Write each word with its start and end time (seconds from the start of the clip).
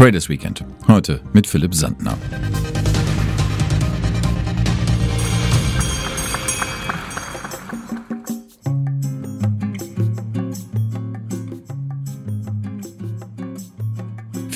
Traders 0.00 0.30
Weekend. 0.30 0.64
Heute 0.88 1.20
mit 1.34 1.46
Philipp 1.46 1.74
Sandner. 1.74 2.16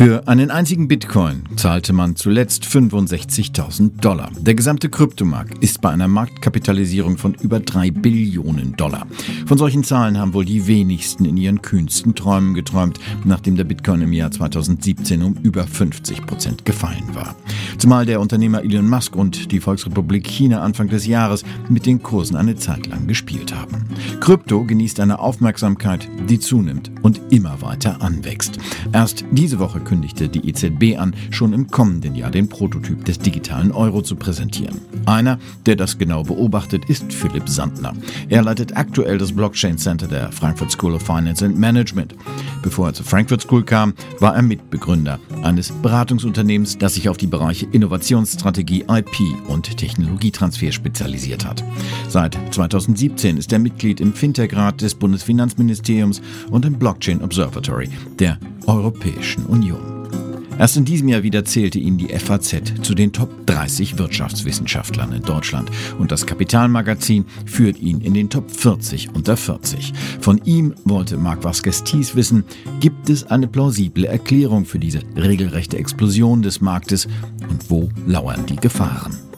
Für 0.05 0.29
einen 0.29 0.51
einzigen 0.51 0.87
Bitcoin 0.87 1.45
zahlte 1.57 1.95
man 1.95 2.15
zuletzt 2.15 2.67
65.000 2.67 4.03
Dollar. 4.03 4.31
Der 4.39 4.55
gesamte 4.55 4.91
Kryptomarkt 4.91 5.57
ist 5.65 5.81
bei 5.81 5.89
einer 5.89 6.09
Marktkapitalisierung 6.09 7.17
von 7.17 7.33
über 7.33 7.59
3 7.59 7.91
Billionen 7.91 8.77
Dollar. 8.77 9.07
Von 9.47 9.57
solchen 9.57 9.83
Zahlen 9.83 10.19
haben 10.19 10.35
wohl 10.35 10.45
die 10.45 10.67
wenigsten 10.67 11.25
in 11.25 11.39
ihren 11.39 11.63
kühnsten 11.63 12.15
Träumen 12.15 12.53
geträumt, 12.53 13.01
nachdem 13.25 13.57
der 13.57 13.65
Bitcoin 13.65 14.03
im 14.03 14.13
Jahr 14.13 14.31
2017 14.31 15.23
um 15.23 15.39
über 15.43 15.67
50 15.67 16.27
Prozent 16.27 16.67
gefallen 16.67 17.15
war. 17.15 17.35
Zumal 17.79 18.05
der 18.05 18.21
Unternehmer 18.21 18.63
Elon 18.63 18.87
Musk 18.87 19.17
und 19.17 19.53
die 19.53 19.61
Volksrepublik 19.61 20.27
China 20.27 20.61
Anfang 20.61 20.89
des 20.89 21.07
Jahres 21.07 21.45
mit 21.71 21.87
den 21.87 22.03
Kursen 22.03 22.37
eine 22.37 22.57
Zeit 22.57 22.89
lang 22.89 23.07
gespielt 23.07 23.55
haben. 23.55 23.87
Krypto 24.21 24.65
genießt 24.65 25.01
eine 25.01 25.19
Aufmerksamkeit, 25.19 26.07
die 26.29 26.39
zunimmt 26.39 26.94
und 27.05 27.21
immer 27.31 27.61
weiter 27.61 28.01
anwächst. 28.01 28.59
Erst 28.93 29.25
diese 29.31 29.59
Woche 29.59 29.79
kündigte 29.79 30.27
die 30.29 30.49
EZB 30.49 30.99
an, 30.99 31.15
schon 31.31 31.53
im 31.53 31.69
kommenden 31.69 32.15
Jahr 32.15 32.31
den 32.31 32.49
Prototyp 32.49 33.05
des 33.05 33.19
digitalen 33.19 33.73
Euro 33.73 34.01
zu 34.01 34.17
präsentieren. 34.17 34.81
Einer, 35.05 35.39
der 35.67 35.77
das 35.77 35.99
genau 35.99 36.23
beobachtet, 36.23 36.87
ist 36.87 37.13
Philipp 37.13 37.47
Sandner. 37.47 37.93
Er 38.31 38.43
leitet 38.43 38.75
aktuell 38.77 39.19
das 39.19 39.33
Blockchain 39.33 39.77
Center 39.77 40.07
der 40.07 40.33
Frankfurt 40.33 40.73
School 40.73 40.95
of 40.95 41.03
Finance 41.03 41.45
and 41.45 41.59
Management. 41.59 42.15
Bevor 42.63 42.89
er 42.89 42.95
zur 42.95 43.05
Frankfurt 43.05 43.43
School 43.43 43.65
kam, 43.65 43.93
war 44.19 44.35
er 44.35 44.43
Mitbegründer 44.43 45.21
eines 45.43 45.71
Beratungsunternehmens, 45.71 46.79
das 46.79 46.95
sich 46.95 47.11
auf 47.11 47.19
die 47.19 47.27
Bereiche 47.27 47.67
Innovationsstrategie, 47.71 48.87
IP 48.89 49.21
und 49.49 49.77
Technologietransfer 49.77 50.73
spezialisiert 50.73 51.45
hat. 51.45 51.63
Seit 52.09 52.39
2017 52.51 53.37
ist 53.37 53.53
er 53.53 53.59
Mitglied 53.59 54.01
im 54.01 54.15
Fintech-Rat 54.15 54.81
des 54.81 54.95
Bundesfinanzministeriums 54.95 56.23
und 56.51 56.65
im 56.65 56.79
Blockchain 56.79 56.94
Observatory 57.23 57.89
der 58.19 58.39
Europäischen 58.67 59.47
Union. 59.47 59.95
Erst 60.59 60.77
in 60.77 60.85
diesem 60.85 61.09
Jahr 61.09 61.25
wieder 61.25 61.45
zählte 61.45 61.81
ihn 61.81 61.99
die 61.99 62.09
FAZ 62.09 62.55
zu 62.83 62.95
den 62.95 63.13
Top 63.13 63.47
30 63.47 63.99
Wirtschaftswissenschaftlern 63.99 65.13
in 65.13 65.23
Deutschland 65.23 65.71
und 65.99 66.13
das 66.13 66.27
Kapitalmagazin 66.27 67.25
führt 67.45 67.79
ihn 67.81 68.01
in 68.01 68.15
den 68.15 68.31
Top 68.31 68.51
40 68.51 69.15
unter 69.15 69.37
40. 69.37 69.93
Von 70.21 70.41
ihm 70.45 70.75
wollte 70.85 71.17
Marc 71.17 71.43
Vasquez-Thies 71.43 72.15
wissen, 72.15 72.45
gibt 72.79 73.11
es 73.11 73.25
eine 73.25 73.49
plausible 73.49 74.07
Erklärung 74.07 74.65
für 74.65 74.79
diese 74.79 75.01
regelrechte 75.17 75.77
Explosion 75.77 76.43
des 76.43 76.61
Marktes 76.61 77.09
und 77.49 77.69
wo 77.69 77.89
lauern 78.07 78.47
die 78.47 78.57
Gefahren? 78.57 79.34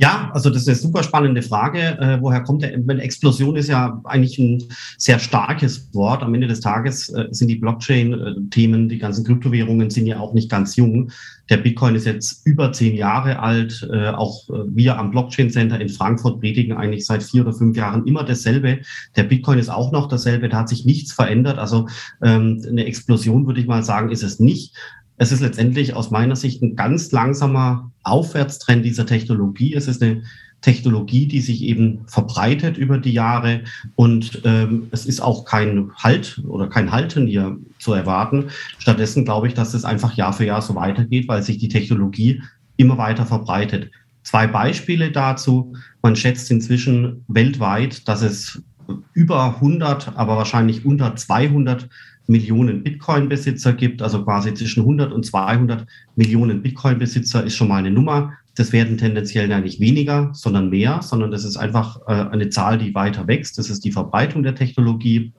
Ja, 0.00 0.30
also 0.32 0.48
das 0.48 0.62
ist 0.62 0.68
eine 0.68 0.76
super 0.76 1.02
spannende 1.02 1.42
Frage. 1.42 1.98
Äh, 1.98 2.18
woher 2.20 2.42
kommt 2.42 2.62
der? 2.62 2.78
Explosion 3.00 3.56
ist 3.56 3.68
ja 3.68 4.00
eigentlich 4.04 4.38
ein 4.38 4.62
sehr 4.96 5.18
starkes 5.18 5.92
Wort. 5.92 6.22
Am 6.22 6.34
Ende 6.34 6.46
des 6.46 6.60
Tages 6.60 7.08
äh, 7.08 7.26
sind 7.32 7.48
die 7.48 7.56
Blockchain-Themen, 7.56 8.88
die 8.88 8.98
ganzen 8.98 9.24
Kryptowährungen 9.24 9.90
sind 9.90 10.06
ja 10.06 10.20
auch 10.20 10.34
nicht 10.34 10.50
ganz 10.50 10.76
jung. 10.76 11.10
Der 11.50 11.56
Bitcoin 11.56 11.96
ist 11.96 12.06
jetzt 12.06 12.46
über 12.46 12.72
zehn 12.72 12.94
Jahre 12.94 13.40
alt. 13.40 13.88
Äh, 13.92 14.10
auch 14.10 14.48
äh, 14.50 14.64
wir 14.68 14.98
am 14.98 15.10
Blockchain 15.10 15.50
Center 15.50 15.80
in 15.80 15.88
Frankfurt 15.88 16.38
predigen 16.38 16.76
eigentlich 16.76 17.04
seit 17.04 17.24
vier 17.24 17.42
oder 17.42 17.52
fünf 17.52 17.76
Jahren 17.76 18.06
immer 18.06 18.22
dasselbe. 18.22 18.80
Der 19.16 19.24
Bitcoin 19.24 19.58
ist 19.58 19.68
auch 19.68 19.90
noch 19.90 20.06
dasselbe. 20.06 20.48
Da 20.48 20.58
hat 20.58 20.68
sich 20.68 20.84
nichts 20.84 21.12
verändert. 21.12 21.58
Also 21.58 21.88
ähm, 22.22 22.64
eine 22.68 22.84
Explosion 22.84 23.48
würde 23.48 23.60
ich 23.60 23.66
mal 23.66 23.82
sagen, 23.82 24.12
ist 24.12 24.22
es 24.22 24.38
nicht. 24.38 24.76
Es 25.18 25.32
ist 25.32 25.40
letztendlich 25.40 25.94
aus 25.94 26.10
meiner 26.10 26.36
Sicht 26.36 26.62
ein 26.62 26.76
ganz 26.76 27.12
langsamer 27.12 27.90
Aufwärtstrend 28.04 28.84
dieser 28.84 29.04
Technologie. 29.04 29.74
Es 29.74 29.88
ist 29.88 30.02
eine 30.02 30.22
Technologie, 30.60 31.26
die 31.26 31.40
sich 31.40 31.62
eben 31.62 32.00
verbreitet 32.06 32.78
über 32.78 32.98
die 32.98 33.12
Jahre 33.12 33.62
und 33.94 34.42
ähm, 34.44 34.88
es 34.90 35.06
ist 35.06 35.20
auch 35.20 35.44
kein 35.44 35.92
Halt 35.96 36.42
oder 36.46 36.68
kein 36.68 36.90
Halten 36.90 37.26
hier 37.26 37.58
zu 37.78 37.92
erwarten. 37.92 38.46
Stattdessen 38.78 39.24
glaube 39.24 39.46
ich, 39.46 39.54
dass 39.54 39.74
es 39.74 39.84
einfach 39.84 40.16
Jahr 40.16 40.32
für 40.32 40.46
Jahr 40.46 40.62
so 40.62 40.74
weitergeht, 40.74 41.28
weil 41.28 41.42
sich 41.42 41.58
die 41.58 41.68
Technologie 41.68 42.42
immer 42.76 42.98
weiter 42.98 43.24
verbreitet. 43.24 43.90
Zwei 44.24 44.46
Beispiele 44.46 45.12
dazu. 45.12 45.74
Man 46.02 46.16
schätzt 46.16 46.50
inzwischen 46.50 47.24
weltweit, 47.28 48.08
dass 48.08 48.22
es 48.22 48.62
über 49.12 49.56
100, 49.56 50.16
aber 50.16 50.36
wahrscheinlich 50.36 50.84
unter 50.84 51.14
200 51.14 51.88
Millionen 52.28 52.82
Bitcoin-Besitzer 52.82 53.72
gibt, 53.72 54.02
also 54.02 54.22
quasi 54.22 54.54
zwischen 54.54 54.80
100 54.80 55.12
und 55.12 55.24
200 55.24 55.86
Millionen 56.14 56.62
Bitcoin-Besitzer 56.62 57.42
ist 57.44 57.56
schon 57.56 57.68
mal 57.68 57.78
eine 57.78 57.90
Nummer. 57.90 58.34
Das 58.54 58.72
werden 58.72 58.98
tendenziell 58.98 59.48
nicht 59.60 59.80
weniger, 59.80 60.30
sondern 60.34 60.68
mehr, 60.68 61.00
sondern 61.02 61.30
das 61.30 61.44
ist 61.44 61.56
einfach 61.56 62.00
äh, 62.06 62.12
eine 62.12 62.50
Zahl, 62.50 62.78
die 62.78 62.94
weiter 62.94 63.26
wächst. 63.26 63.56
Das 63.56 63.70
ist 63.70 63.84
die 63.84 63.92
Verbreitung 63.92 64.42
der 64.42 64.54
Technologie. 64.54 65.32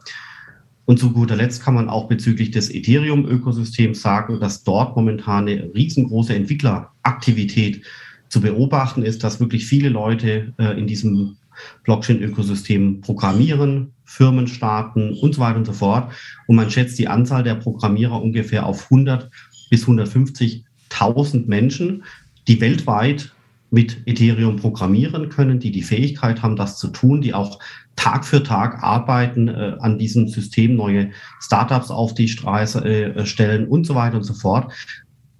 Und 0.85 0.97
zu 0.97 1.11
guter 1.13 1.35
Letzt 1.35 1.61
kann 1.61 1.75
man 1.75 1.89
auch 1.89 2.07
bezüglich 2.07 2.49
des 2.49 2.73
Ethereum-Ökosystems 2.73 4.01
sagen, 4.01 4.39
dass 4.39 4.63
dort 4.63 4.95
momentan 4.95 5.47
eine 5.47 5.69
riesengroße 5.75 6.33
Entwickleraktivität 6.33 7.83
zu 8.29 8.41
beobachten 8.41 9.03
ist, 9.03 9.23
dass 9.23 9.39
wirklich 9.39 9.67
viele 9.67 9.89
Leute 9.89 10.53
äh, 10.57 10.79
in 10.79 10.87
diesem 10.87 11.37
Blockchain-Ökosystem 11.83 13.01
programmieren, 13.01 13.91
Firmen 14.09 14.47
starten 14.47 15.13
und 15.13 15.35
so 15.35 15.41
weiter 15.41 15.57
und 15.57 15.65
so 15.65 15.73
fort. 15.73 16.11
Und 16.47 16.55
man 16.55 16.71
schätzt 16.71 16.97
die 16.97 17.07
Anzahl 17.07 17.43
der 17.43 17.55
Programmierer 17.55 18.19
ungefähr 18.21 18.65
auf 18.65 18.85
100 18.85 19.29
bis 19.69 19.85
150.000 19.85 21.45
Menschen, 21.45 22.03
die 22.47 22.59
weltweit 22.59 23.31
mit 23.69 24.01
Ethereum 24.07 24.55
programmieren 24.55 25.29
können, 25.29 25.59
die 25.59 25.71
die 25.71 25.83
Fähigkeit 25.83 26.41
haben, 26.41 26.55
das 26.55 26.79
zu 26.79 26.87
tun, 26.87 27.21
die 27.21 27.35
auch 27.35 27.59
Tag 27.95 28.25
für 28.25 28.41
Tag 28.41 28.81
arbeiten 28.81 29.47
äh, 29.47 29.75
an 29.79 29.99
diesem 29.99 30.27
System, 30.27 30.75
neue 30.75 31.11
Startups 31.39 31.91
auf 31.91 32.15
die 32.15 32.29
Straße 32.29 32.83
äh, 32.83 33.25
stellen 33.27 33.67
und 33.67 33.85
so 33.85 33.93
weiter 33.93 34.17
und 34.17 34.23
so 34.23 34.33
fort. 34.33 34.73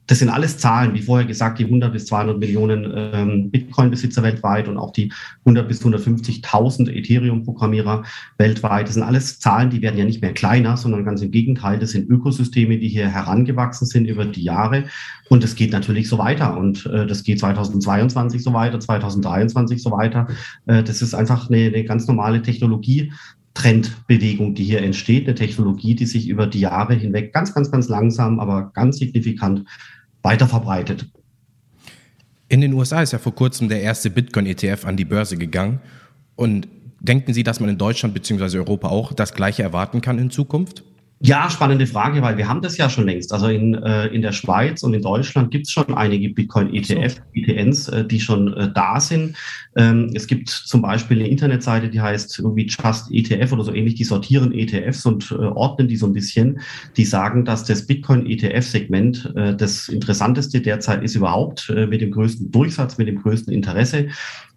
Das 0.09 0.18
sind 0.18 0.30
alles 0.30 0.58
Zahlen, 0.58 0.96
wie 0.96 1.03
vorher 1.03 1.28
gesagt, 1.28 1.59
die 1.59 1.66
100 1.66 1.94
bis 1.94 2.08
200 2.08 2.40
Millionen 2.40 2.92
ähm, 2.96 3.52
Bitcoin-Besitzer 3.52 4.24
weltweit 4.24 4.68
und 4.68 4.80
auch 4.80 4.92
die 4.92 5.14
100 5.46 5.68
bis 5.68 5.86
150.000 5.86 6.90
Ethereum-Programmierer 6.90 8.03
weltweit. 8.40 8.88
Das 8.88 8.96
sind 8.96 9.03
alles 9.03 9.40
Zahlen, 9.40 9.69
die 9.69 9.84
werden 9.84 10.00
ja 10.00 10.06
nicht 10.06 10.24
mehr 10.24 10.34
kleiner, 10.34 10.78
sondern 10.78 11.06
ganz 11.06 11.22
im 11.22 11.30
Gegenteil, 11.30 11.78
das 11.78 11.92
sind 11.92 12.09
Ökosysteme, 12.09 12.80
die 12.80 12.88
hier 12.88 13.08
herangewachsen 13.08 13.86
sind 13.86 14.06
über 14.06 14.25
die 14.25 14.42
Jahre. 14.42 14.86
Und 15.30 15.44
es 15.44 15.53
geht 15.53 15.74
natürlich 15.74 16.09
so 16.09 16.18
weiter. 16.18 16.58
Und 16.58 16.88
äh, 16.88 17.06
das 17.06 17.24
geht 17.24 17.40
2022 17.40 18.42
so 18.42 18.52
weiter, 18.52 18.80
2023 18.80 19.80
so 19.80 19.92
weiter. 19.92 20.25
Äh, 20.66 20.81
das 20.81 21.03
ist 21.03 21.14
einfach 21.14 21.52
eine, 21.52 21.68
eine 21.68 21.84
ganz 21.84 22.08
normale 22.08 22.42
Technologie. 22.42 23.14
Trendbewegung, 23.53 24.56
die 24.56 24.64
hier 24.64 24.81
entsteht, 24.81 25.28
eine 25.28 25.36
Technologie, 25.36 25.94
die 25.94 26.06
sich 26.06 26.30
über 26.30 26.48
die 26.48 26.62
Jahre 26.62 26.94
hinweg 26.94 27.34
ganz, 27.34 27.53
ganz, 27.53 27.69
ganz 27.69 27.90
langsam, 27.90 28.40
aber 28.40 28.72
ganz 28.74 28.98
signifikant 28.98 29.66
weiter 30.22 30.47
verbreitet. 30.47 31.07
In 32.47 32.62
den 32.62 32.74
USA 32.74 33.02
ist 33.02 33.13
ja 33.13 33.19
vor 33.19 33.35
kurzem 33.35 33.69
der 33.69 33.81
erste 33.81 34.09
Bitcoin-ETF 34.09 34.85
an 34.85 34.97
die 34.97 35.06
Börse 35.06 35.38
gegangen. 35.38 35.80
Und 36.35 36.68
denken 37.00 37.34
Sie, 37.34 37.44
dass 37.44 37.59
man 37.59 37.69
in 37.69 37.78
Deutschland 37.78 38.13
bzw. 38.13 38.57
Europa 38.57 38.90
auch 38.90 39.13
das 39.13 39.34
Gleiche 39.34 39.63
erwarten 39.63 40.02
kann 40.02 40.18
in 40.18 40.31
Zukunft? 40.31 40.84
Ja, 41.22 41.50
spannende 41.50 41.85
Frage, 41.85 42.22
weil 42.22 42.38
wir 42.38 42.47
haben 42.47 42.62
das 42.62 42.78
ja 42.78 42.90
schon 42.90 43.06
längst. 43.06 43.34
Also 43.34 43.47
in, 43.47 43.74
äh, 43.74 44.07
in 44.07 44.22
der 44.22 44.31
Schweiz 44.31 44.84
und 44.84 44.94
in 44.94 45.02
Deutschland 45.02 45.52
gibt 45.52 45.66
es 45.66 45.72
schon 45.72 45.94
einige 45.94 46.30
Bitcoin-ETF, 46.30 47.16
so. 47.16 47.22
ETNs, 47.34 47.90
äh, 47.90 48.06
die 48.06 48.22
schon 48.22 48.53
äh, 48.53 48.72
da 48.72 49.02
sind. 49.02 49.35
Ähm, 49.75 50.12
es 50.13 50.27
gibt 50.27 50.48
zum 50.48 50.81
Beispiel 50.81 51.19
eine 51.19 51.27
Internetseite, 51.27 51.89
die 51.89 52.00
heißt 52.00 52.39
irgendwie 52.39 52.68
Just 52.68 53.12
ETF 53.12 53.51
oder 53.51 53.66
so 53.66 53.74
ähnlich, 53.74 53.95
die 53.95 54.06
sortieren 54.06 54.54
ETFs 54.54 55.06
und 55.06 55.30
äh, 55.31 55.36
ordnen 55.36 55.89
die 55.89 55.98
so 55.98 56.06
ein 56.06 56.13
bisschen. 56.13 56.62
Die 56.95 57.04
sagen, 57.04 57.44
dass 57.44 57.65
das 57.65 57.86
Bitcoin-ETF-Segment 57.86 59.33
äh, 59.36 59.56
das 59.57 59.89
interessanteste 59.89 60.62
derzeit 60.62 61.04
ist 61.04 61.15
überhaupt, 61.15 61.69
äh, 61.69 61.86
mit 61.86 62.00
dem 62.00 62.12
größten 62.12 62.50
Durchsatz, 62.50 62.98
mit 62.98 63.10
dem 63.10 63.22
größten 63.22 63.54
Interesse. 63.54 64.07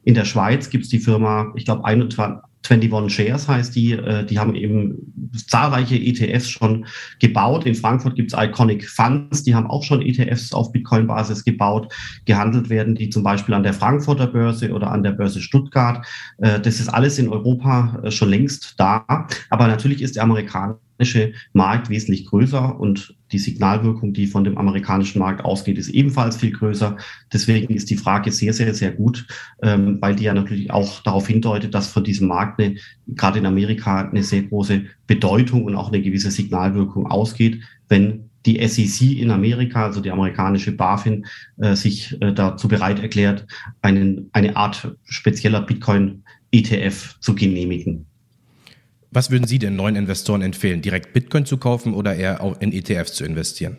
In 0.05 0.15
der 0.15 0.25
Schweiz 0.25 0.71
gibt 0.71 0.85
es 0.85 0.91
die 0.91 1.01
Firma, 1.01 1.53
ich 1.57 1.65
glaube, 1.65 1.85
21, 1.85 2.39
21 2.69 3.13
Shares 3.13 3.49
heißt 3.49 3.75
die, 3.75 3.93
äh, 3.93 4.25
die 4.25 4.39
haben 4.39 4.55
eben 4.55 5.31
zahlreiche 5.47 5.97
ETFs 5.97 6.49
schon 6.49 6.87
gebaut. 7.19 7.67
In 7.67 7.75
Frankfurt 7.75 8.15
gibt 8.15 8.33
es 8.33 8.39
Iconic 8.39 8.89
Funds, 8.89 9.43
die 9.43 9.55
haben 9.55 9.67
auch 9.67 9.83
schon 9.83 10.03
ETFs 10.03 10.53
auf 10.53 10.73
Bitcoin-Basis 10.73 11.45
gebaut, 11.45 11.93
gehandelt 12.25 12.71
werden, 12.71 12.95
die 12.95 13.11
zum 13.11 13.23
Beispiel 13.23 13.55
an 13.55 13.63
der 13.63 13.75
Frankfurter 13.75 14.27
Börse 14.27 14.73
oder 14.73 14.91
an 14.91 15.03
der 15.03 15.13
Börse 15.13 15.41
Stuttgart. 15.41 16.07
Äh, 16.39 16.61
das 16.61 16.81
ist 16.81 16.89
alles 16.89 17.19
in 17.19 17.29
Europa 17.29 18.01
äh, 18.03 18.11
schon 18.11 18.31
längst 18.31 18.75
da. 18.79 19.05
Aber 19.51 19.67
natürlich 19.67 20.03
ist 20.03 20.17
der 20.17 20.23
amerikanische 20.23 20.79
amerikanische 21.03 21.33
Markt 21.53 21.91
wesentlich 21.91 22.27
größer 22.27 22.79
und 22.79 23.15
die 23.33 23.39
Signalwirkung, 23.39 24.13
die 24.13 24.27
von 24.27 24.45
dem 24.45 24.59
amerikanischen 24.59 25.19
Markt 25.19 25.45
ausgeht, 25.45 25.79
ist 25.79 25.89
ebenfalls 25.89 26.37
viel 26.37 26.53
größer. 26.53 26.97
Deswegen 27.33 27.75
ist 27.75 27.91
die 27.91 27.97
Frage 27.97 28.31
sehr, 28.31 28.53
sehr, 28.53 28.75
sehr 28.75 28.93
gut, 28.93 29.27
ähm, 29.63 29.99
weil 30.01 30.15
die 30.15 30.25
ja 30.25 30.35
natürlich 30.35 30.71
auch 30.71 31.03
darauf 31.03 31.27
hindeutet, 31.27 31.75
dass 31.75 31.89
von 31.89 32.05
diesem 32.05 32.29
Markt 32.29 32.61
eine, 32.61 32.77
gerade 33.09 33.39
in 33.39 33.47
Amerika 33.47 34.09
eine 34.09 34.23
sehr 34.23 34.43
große 34.43 34.85
Bedeutung 35.07 35.65
und 35.65 35.77
auch 35.77 35.89
eine 35.89 36.03
gewisse 36.03 36.31
Signalwirkung 36.31 37.07
ausgeht. 37.07 37.61
wenn 37.89 38.31
die 38.45 38.59
SEC 38.67 39.21
in 39.21 39.31
Amerika, 39.31 39.85
also 39.85 40.01
die 40.01 40.11
amerikanische 40.11 40.73
BaFin, 40.73 41.27
äh, 41.59 41.77
sich 41.77 42.21
äh, 42.21 42.33
dazu 42.33 42.67
bereit 42.67 42.99
erklärt, 43.01 43.47
einen, 43.83 44.31
eine 44.33 44.57
Art 44.57 44.97
spezieller 45.05 45.61
Bitcoin-ETF 45.61 47.21
zu 47.21 47.37
genehmigen. 47.37 48.07
Was 49.15 49.31
würden 49.31 49.47
Sie 49.47 49.59
den 49.59 49.77
neuen 49.77 49.95
Investoren 49.95 50.41
empfehlen, 50.41 50.81
direkt 50.81 51.13
Bitcoin 51.13 51.45
zu 51.45 51.59
kaufen 51.59 51.93
oder 51.93 52.17
eher 52.17 52.41
auch 52.41 52.59
in 52.61 52.73
ETFs 52.73 53.13
zu 53.13 53.27
investieren? 53.27 53.77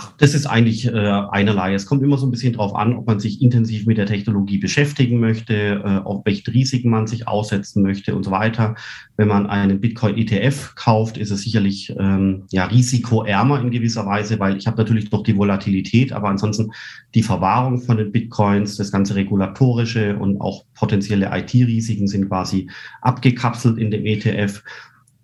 Ach, 0.00 0.12
das 0.16 0.32
ist 0.32 0.46
eigentlich 0.46 0.86
äh, 0.86 0.90
einerlei. 0.92 1.74
Es 1.74 1.84
kommt 1.84 2.04
immer 2.04 2.18
so 2.18 2.24
ein 2.24 2.30
bisschen 2.30 2.52
drauf 2.52 2.72
an, 2.76 2.94
ob 2.94 3.08
man 3.08 3.18
sich 3.18 3.42
intensiv 3.42 3.84
mit 3.84 3.98
der 3.98 4.06
Technologie 4.06 4.58
beschäftigen 4.58 5.18
möchte, 5.18 5.82
äh, 5.84 6.06
auf 6.06 6.24
welche 6.24 6.54
Risiken 6.54 6.88
man 6.88 7.08
sich 7.08 7.26
aussetzen 7.26 7.82
möchte 7.82 8.14
und 8.14 8.22
so 8.22 8.30
weiter. 8.30 8.76
Wenn 9.16 9.26
man 9.26 9.48
einen 9.48 9.80
Bitcoin-ETF 9.80 10.76
kauft, 10.76 11.18
ist 11.18 11.32
es 11.32 11.42
sicherlich 11.42 11.92
ähm, 11.98 12.44
ja 12.52 12.66
risikoärmer 12.66 13.60
in 13.60 13.72
gewisser 13.72 14.06
Weise, 14.06 14.38
weil 14.38 14.56
ich 14.56 14.68
habe 14.68 14.76
natürlich 14.76 15.10
noch 15.10 15.24
die 15.24 15.36
Volatilität, 15.36 16.12
aber 16.12 16.28
ansonsten 16.28 16.70
die 17.16 17.24
Verwahrung 17.24 17.80
von 17.80 17.96
den 17.96 18.12
Bitcoins, 18.12 18.76
das 18.76 18.92
ganze 18.92 19.16
regulatorische 19.16 20.16
und 20.16 20.40
auch 20.40 20.64
potenzielle 20.76 21.28
IT-Risiken 21.36 22.06
sind 22.06 22.28
quasi 22.28 22.70
abgekapselt 23.00 23.78
in 23.78 23.90
dem 23.90 24.06
ETF. 24.06 24.62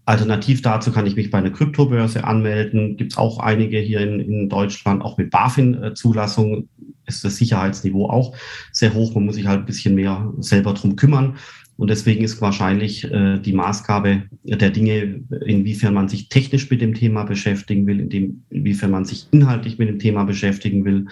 Alternativ 0.06 0.60
dazu 0.60 0.92
kann 0.92 1.06
ich 1.06 1.16
mich 1.16 1.30
bei 1.30 1.38
einer 1.38 1.50
Kryptobörse 1.50 2.24
anmelden. 2.24 2.96
Gibt 2.96 3.12
es 3.12 3.18
auch 3.18 3.38
einige 3.38 3.78
hier 3.78 4.00
in, 4.00 4.20
in 4.20 4.48
Deutschland, 4.48 5.02
auch 5.02 5.16
mit 5.16 5.30
BaFin-Zulassung 5.30 6.68
ist 7.06 7.24
das 7.24 7.36
Sicherheitsniveau 7.36 8.08
auch 8.08 8.34
sehr 8.72 8.94
hoch. 8.94 9.14
Man 9.14 9.26
muss 9.26 9.36
sich 9.36 9.46
halt 9.46 9.60
ein 9.60 9.66
bisschen 9.66 9.94
mehr 9.94 10.32
selber 10.38 10.74
drum 10.74 10.96
kümmern. 10.96 11.36
Und 11.76 11.90
deswegen 11.90 12.22
ist 12.22 12.40
wahrscheinlich 12.40 13.04
äh, 13.04 13.38
die 13.40 13.52
Maßgabe 13.52 14.22
der 14.44 14.70
Dinge, 14.70 15.22
inwiefern 15.44 15.92
man 15.92 16.08
sich 16.08 16.28
technisch 16.28 16.70
mit 16.70 16.80
dem 16.80 16.94
Thema 16.94 17.24
beschäftigen 17.24 17.86
will, 17.86 17.98
in 17.98 18.08
dem, 18.08 18.44
inwiefern 18.50 18.92
man 18.92 19.04
sich 19.04 19.26
inhaltlich 19.32 19.78
mit 19.78 19.88
dem 19.88 19.98
Thema 19.98 20.24
beschäftigen 20.24 20.84
will. 20.84 21.06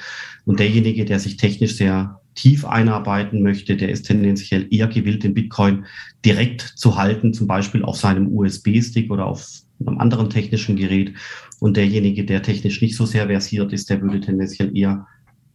Und 0.45 0.61
derjenige, 0.61 1.05
der 1.05 1.19
sich 1.19 1.37
technisch 1.37 1.75
sehr 1.75 2.22
tief 2.35 2.65
einarbeiten 2.65 3.43
möchte, 3.43 3.77
der 3.77 3.91
ist 3.91 4.05
tendenziell 4.05 4.67
eher 4.71 4.89
gewillt, 4.89 5.25
den 5.25 5.35
Bitcoin 5.35 5.85
direkt 6.25 6.61
zu 6.61 6.97
halten, 6.97 7.35
zum 7.35 7.47
Beispiel 7.47 7.83
auf 7.85 7.97
seinem 7.97 8.35
USB-Stick 8.35 9.11
oder 9.11 9.27
auf 9.27 9.47
einem 9.81 9.99
anderen 9.99 10.31
technischen 10.31 10.77
Gerät. 10.77 11.15
Und 11.61 11.77
derjenige, 11.77 12.25
der 12.25 12.43
technisch 12.43 12.81
nicht 12.81 12.97
so 12.97 13.07
sehr 13.07 13.27
versiert 13.27 13.73
ist, 13.73 13.91
der 13.91 14.01
würde 14.01 14.21
tendenziell 14.21 14.77
eher 14.77 15.07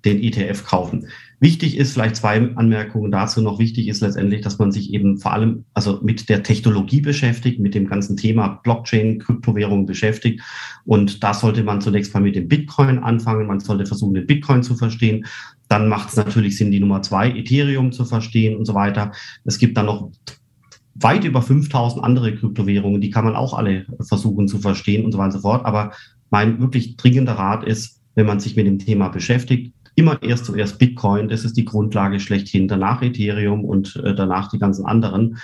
den 0.05 0.21
ETF 0.21 0.65
kaufen. 0.65 1.07
Wichtig 1.39 1.77
ist 1.77 1.93
vielleicht 1.93 2.15
zwei 2.15 2.55
Anmerkungen 2.55 3.11
dazu 3.11 3.41
noch. 3.41 3.59
Wichtig 3.59 3.87
ist 3.87 4.01
letztendlich, 4.01 4.41
dass 4.41 4.57
man 4.57 4.71
sich 4.71 4.91
eben 4.91 5.19
vor 5.19 5.33
allem 5.33 5.65
also 5.75 5.99
mit 6.01 6.29
der 6.29 6.41
Technologie 6.41 7.01
beschäftigt, 7.01 7.59
mit 7.59 7.75
dem 7.75 7.87
ganzen 7.87 8.17
Thema 8.17 8.59
Blockchain, 8.63 9.19
Kryptowährungen 9.19 9.85
beschäftigt. 9.85 10.41
Und 10.85 11.23
da 11.23 11.35
sollte 11.35 11.63
man 11.63 11.79
zunächst 11.79 12.13
mal 12.13 12.21
mit 12.21 12.35
dem 12.35 12.47
Bitcoin 12.47 12.97
anfangen. 12.99 13.45
Man 13.45 13.59
sollte 13.59 13.85
versuchen, 13.85 14.15
den 14.15 14.25
Bitcoin 14.25 14.63
zu 14.63 14.75
verstehen. 14.75 15.25
Dann 15.67 15.89
macht 15.89 16.09
es 16.09 16.15
natürlich 16.15 16.57
Sinn, 16.57 16.71
die 16.71 16.79
Nummer 16.79 17.03
zwei, 17.03 17.29
Ethereum 17.29 17.91
zu 17.91 18.05
verstehen 18.05 18.55
und 18.55 18.65
so 18.65 18.73
weiter. 18.73 19.11
Es 19.45 19.59
gibt 19.59 19.77
dann 19.77 19.85
noch 19.85 20.11
weit 20.95 21.23
über 21.23 21.43
5000 21.43 22.03
andere 22.03 22.35
Kryptowährungen, 22.35 23.01
die 23.01 23.11
kann 23.11 23.25
man 23.25 23.35
auch 23.35 23.53
alle 23.53 23.85
versuchen 24.07 24.47
zu 24.47 24.57
verstehen 24.57 25.05
und 25.05 25.11
so 25.11 25.19
weiter 25.19 25.35
und 25.35 25.41
so 25.41 25.41
fort. 25.41 25.65
Aber 25.65 25.91
mein 26.31 26.59
wirklich 26.59 26.97
dringender 26.97 27.33
Rat 27.33 27.63
ist, 27.63 28.01
wenn 28.15 28.25
man 28.25 28.39
sich 28.39 28.55
mit 28.55 28.65
dem 28.65 28.79
Thema 28.79 29.09
beschäftigt, 29.09 29.73
immer 29.97 30.21
erst 30.21 30.45
zuerst 30.45 30.77
Bitcoin, 30.77 31.27
das 31.27 31.43
ist 31.43 31.57
die 31.57 31.65
Grundlage 31.65 32.19
schlechthin, 32.19 32.67
danach 32.67 33.01
Ethereum 33.01 33.65
und 33.65 33.95
äh, 33.97 34.13
danach 34.13 34.47
die 34.49 34.59
ganzen 34.59 34.85
anderen. 34.85 35.39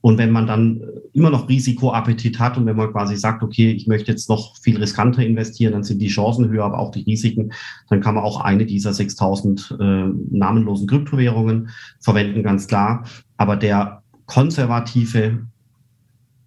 Und 0.00 0.18
wenn 0.18 0.30
man 0.30 0.46
dann 0.46 0.80
immer 1.12 1.30
noch 1.30 1.48
Risikoappetit 1.48 2.38
hat 2.38 2.56
und 2.56 2.66
wenn 2.66 2.76
man 2.76 2.92
quasi 2.92 3.16
sagt, 3.16 3.42
okay, 3.42 3.72
ich 3.72 3.88
möchte 3.88 4.12
jetzt 4.12 4.28
noch 4.28 4.56
viel 4.58 4.78
riskanter 4.78 5.26
investieren, 5.26 5.72
dann 5.72 5.82
sind 5.82 6.00
die 6.00 6.06
Chancen 6.06 6.48
höher, 6.48 6.64
aber 6.64 6.78
auch 6.78 6.92
die 6.92 7.02
Risiken, 7.02 7.52
dann 7.90 8.00
kann 8.00 8.14
man 8.14 8.22
auch 8.22 8.40
eine 8.40 8.64
dieser 8.64 8.94
6000 8.94 9.76
äh, 9.80 9.84
namenlosen 10.30 10.86
Kryptowährungen 10.86 11.70
verwenden, 11.98 12.44
ganz 12.44 12.68
klar. 12.68 13.04
Aber 13.36 13.56
der 13.56 14.04
konservative 14.26 15.40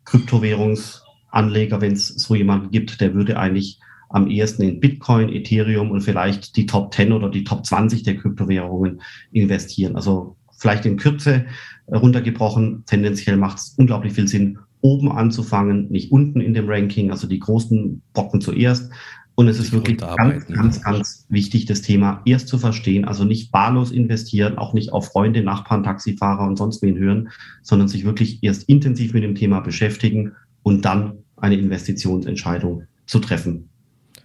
Kryptowährungsanleger, 0.06 1.82
wenn 1.82 1.92
es 1.92 2.08
so 2.08 2.36
jemanden 2.36 2.72
gibt, 2.72 3.02
der 3.02 3.14
würde 3.14 3.38
eigentlich 3.38 3.82
am 4.14 4.28
ehesten 4.28 4.64
in 4.64 4.80
Bitcoin, 4.80 5.30
Ethereum 5.30 5.92
und 5.92 6.02
vielleicht 6.02 6.56
die 6.56 6.66
Top 6.66 6.94
10 6.94 7.12
oder 7.12 7.30
die 7.30 7.44
Top 7.44 7.66
20 7.66 8.04
der 8.04 8.18
Kryptowährungen 8.18 9.02
investieren. 9.32 9.96
Also 9.96 10.36
vielleicht 10.58 10.86
in 10.86 10.98
Kürze 10.98 11.46
runtergebrochen. 11.92 12.84
Tendenziell 12.86 13.38
macht 13.38 13.58
es 13.58 13.74
unglaublich 13.78 14.14
viel 14.14 14.28
Sinn, 14.28 14.60
oben 14.82 15.12
anzufangen, 15.12 15.90
nicht 15.90 16.12
unten 16.12 16.42
in 16.42 16.54
dem 16.54 16.70
Ranking, 16.70 17.12
also 17.12 17.28
die 17.28 17.40
großen 17.40 18.02
Brocken 18.14 18.42
zuerst. 18.42 18.92
Und 19.36 19.48
es 19.48 19.60
ist 19.60 19.72
wirklich 19.72 19.98
ganz, 19.98 20.46
ganz, 20.48 20.84
ganz 20.84 21.26
wichtig, 21.30 21.66
das 21.66 21.82
Thema 21.82 22.22
erst 22.26 22.48
zu 22.48 22.58
verstehen. 22.58 23.06
Also 23.06 23.24
nicht 23.24 23.52
wahllos 23.54 23.92
investieren, 23.92 24.58
auch 24.58 24.74
nicht 24.74 24.92
auf 24.92 25.08
Freunde, 25.08 25.42
Nachbarn, 25.42 25.84
Taxifahrer 25.84 26.46
und 26.46 26.58
sonst 26.58 26.82
wen 26.82 26.98
hören, 26.98 27.30
sondern 27.64 27.88
sich 27.88 28.06
wirklich 28.06 28.44
erst 28.44 28.68
intensiv 28.70 29.14
mit 29.14 29.24
dem 29.24 29.36
Thema 29.36 29.62
beschäftigen 29.62 30.34
und 30.64 30.86
dann 30.86 31.14
eine 31.38 31.56
Investitionsentscheidung 31.56 32.84
zu 33.08 33.20
treffen. 33.20 33.71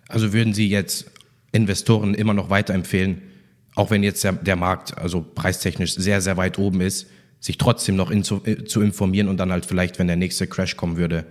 Also 0.09 0.33
würden 0.33 0.55
Sie 0.55 0.69
jetzt 0.69 1.11
Investoren 1.53 2.15
immer 2.15 2.35
noch 2.35 2.51
weiterempfehlen, 2.51 3.23
auch 3.75 3.91
wenn 3.91 4.03
jetzt 4.03 4.25
der, 4.25 4.33
der 4.33 4.57
Markt 4.57 4.97
also 4.97 5.23
preistechnisch 5.23 5.95
sehr, 5.95 6.21
sehr 6.21 6.37
weit 6.37 6.59
oben 6.59 6.81
ist, 6.81 7.09
sich 7.41 7.59
trotzdem 7.59 7.97
noch 7.97 8.11
in, 8.11 8.25
zu, 8.25 8.43
äh, 8.45 8.65
zu 8.65 8.81
informieren 8.81 9.29
und 9.29 9.37
dann 9.39 9.53
halt 9.53 9.67
vielleicht, 9.67 9.99
wenn 9.99 10.07
der 10.07 10.17
nächste 10.17 10.47
Crash 10.47 10.77
kommen 10.77 10.97
würde, 10.97 11.27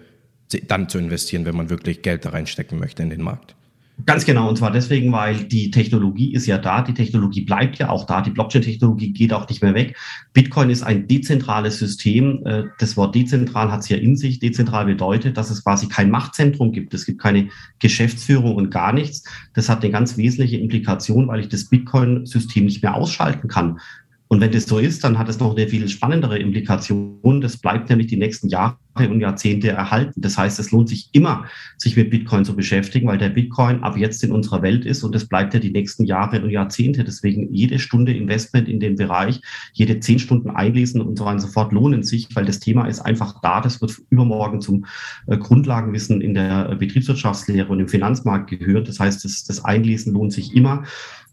dann 0.68 0.90
zu 0.90 1.00
investieren, 1.00 1.46
wenn 1.46 1.56
man 1.56 1.70
wirklich 1.70 2.02
Geld 2.02 2.26
da 2.26 2.30
reinstecken 2.30 2.78
möchte 2.78 3.02
in 3.02 3.10
den 3.10 3.22
Markt. 3.22 3.56
Ganz 4.04 4.26
genau, 4.26 4.50
und 4.50 4.58
zwar 4.58 4.72
deswegen, 4.72 5.10
weil 5.14 5.46
die 5.46 5.72
Technologie 5.72 6.34
ist 6.34 6.48
ja 6.48 6.58
da, 6.58 6.82
die 6.82 6.94
Technologie 6.94 7.42
bleibt 7.42 7.78
ja 7.78 7.90
auch 7.90 8.06
da, 8.06 8.22
die 8.22 8.30
Blockchain-Technologie 8.30 9.14
geht 9.14 9.32
auch 9.32 9.48
nicht 9.48 9.64
mehr 9.64 9.74
weg. 9.74 9.96
Bitcoin 10.34 10.70
ist 10.70 10.84
ein 10.84 11.08
dezentrales 11.08 11.80
System. 11.80 12.46
Äh, 12.46 12.66
das 12.78 12.98
Wort 12.98 13.16
dezentral 13.16 13.72
hat 13.72 13.80
es 13.80 13.90
ja 13.90 13.96
in 13.96 14.18
sich. 14.18 14.40
Dezentral 14.40 14.86
bedeutet, 14.86 15.38
dass 15.38 15.50
es 15.50 15.64
quasi 15.64 15.88
kein 15.88 16.12
Machtzentrum 16.12 16.74
gibt. 16.74 16.94
Es 16.94 17.06
gibt 17.06 17.22
keine 17.22 17.48
Geschäftsführung 17.80 18.56
und 18.56 18.70
gar 18.70 18.92
nichts. 18.92 19.24
Das 19.54 19.70
hat 19.70 19.82
eine 19.82 19.94
ganz 19.94 20.18
wesentliche 20.18 20.58
Implikation, 20.58 21.30
weil 21.30 21.40
ich 21.40 21.48
das 21.48 21.70
Bitcoin-System 21.70 22.66
nicht 22.66 22.84
mehr 22.84 22.96
ausschalten 22.96 23.48
kann. 23.48 23.80
Und 24.28 24.42
wenn 24.42 24.52
das 24.52 24.66
so 24.66 24.80
ist, 24.80 25.04
dann 25.04 25.20
hat 25.20 25.30
es 25.30 25.40
noch 25.40 25.56
eine 25.56 25.68
viel 25.68 25.88
spannendere 25.88 26.40
Implikation. 26.40 27.42
Das 27.42 27.58
bleibt 27.58 27.90
nämlich 27.90 28.08
die 28.08 28.18
nächsten 28.18 28.50
Jahre 28.50 28.78
und 28.98 29.20
Jahrzehnte 29.20 29.70
erhalten. 29.70 30.20
Das 30.20 30.38
heißt, 30.38 30.60
es 30.60 30.72
lohnt 30.72 30.90
sich 30.90 31.10
immer, 31.12 31.46
sich 31.78 31.96
mit 31.96 32.10
Bitcoin 32.10 32.44
zu 32.44 32.56
beschäftigen, 32.56 33.08
weil 33.08 33.20
der 33.20 33.30
Bitcoin 33.30 33.84
ab 33.84 33.98
jetzt 33.98 34.24
in 34.24 34.32
unserer 34.32 34.64
Welt 34.64 34.84
ist 34.84 35.04
und 35.04 35.14
das 35.14 35.28
bleibt 35.28 35.54
ja 35.54 35.60
die 35.60 35.70
nächsten 35.70 36.06
Jahre 36.06 36.42
und 36.42 36.50
Jahrzehnte. 36.50 37.04
Deswegen 37.04 37.54
jede 37.54 37.78
Stunde 37.78 38.14
Investment 38.14 38.68
in 38.68 38.80
den 38.80 38.96
Bereich, 38.96 39.42
jede 39.74 40.00
zehn 40.00 40.18
Stunden 40.18 40.50
einlesen 40.50 41.02
und 41.02 41.18
so 41.18 41.26
weiter 41.26 41.36
und 41.36 41.42
so 41.42 41.48
fort 41.48 41.72
lohnen 41.72 42.02
sich, 42.02 42.28
weil 42.34 42.46
das 42.46 42.60
Thema 42.60 42.88
ist 42.88 43.02
einfach 43.02 43.42
da. 43.42 43.62
Das 43.62 43.80
wird 43.82 43.96
übermorgen 44.10 44.60
zum 44.60 44.86
äh, 45.28 45.38
Grundlagenwissen 45.38 46.22
in 46.22 46.34
der 46.34 46.76
Betriebswirtschaftslehre 46.76 47.68
und 47.68 47.80
im 47.80 47.90
Finanzmarkt 47.90 48.50
gehört. 48.50 48.88
Das 48.88 49.00
heißt, 49.00 49.24
das, 49.24 49.44
das 49.44 49.64
Einlesen 49.64 50.14
lohnt 50.14 50.34
sich 50.34 50.56
immer. 50.56 50.84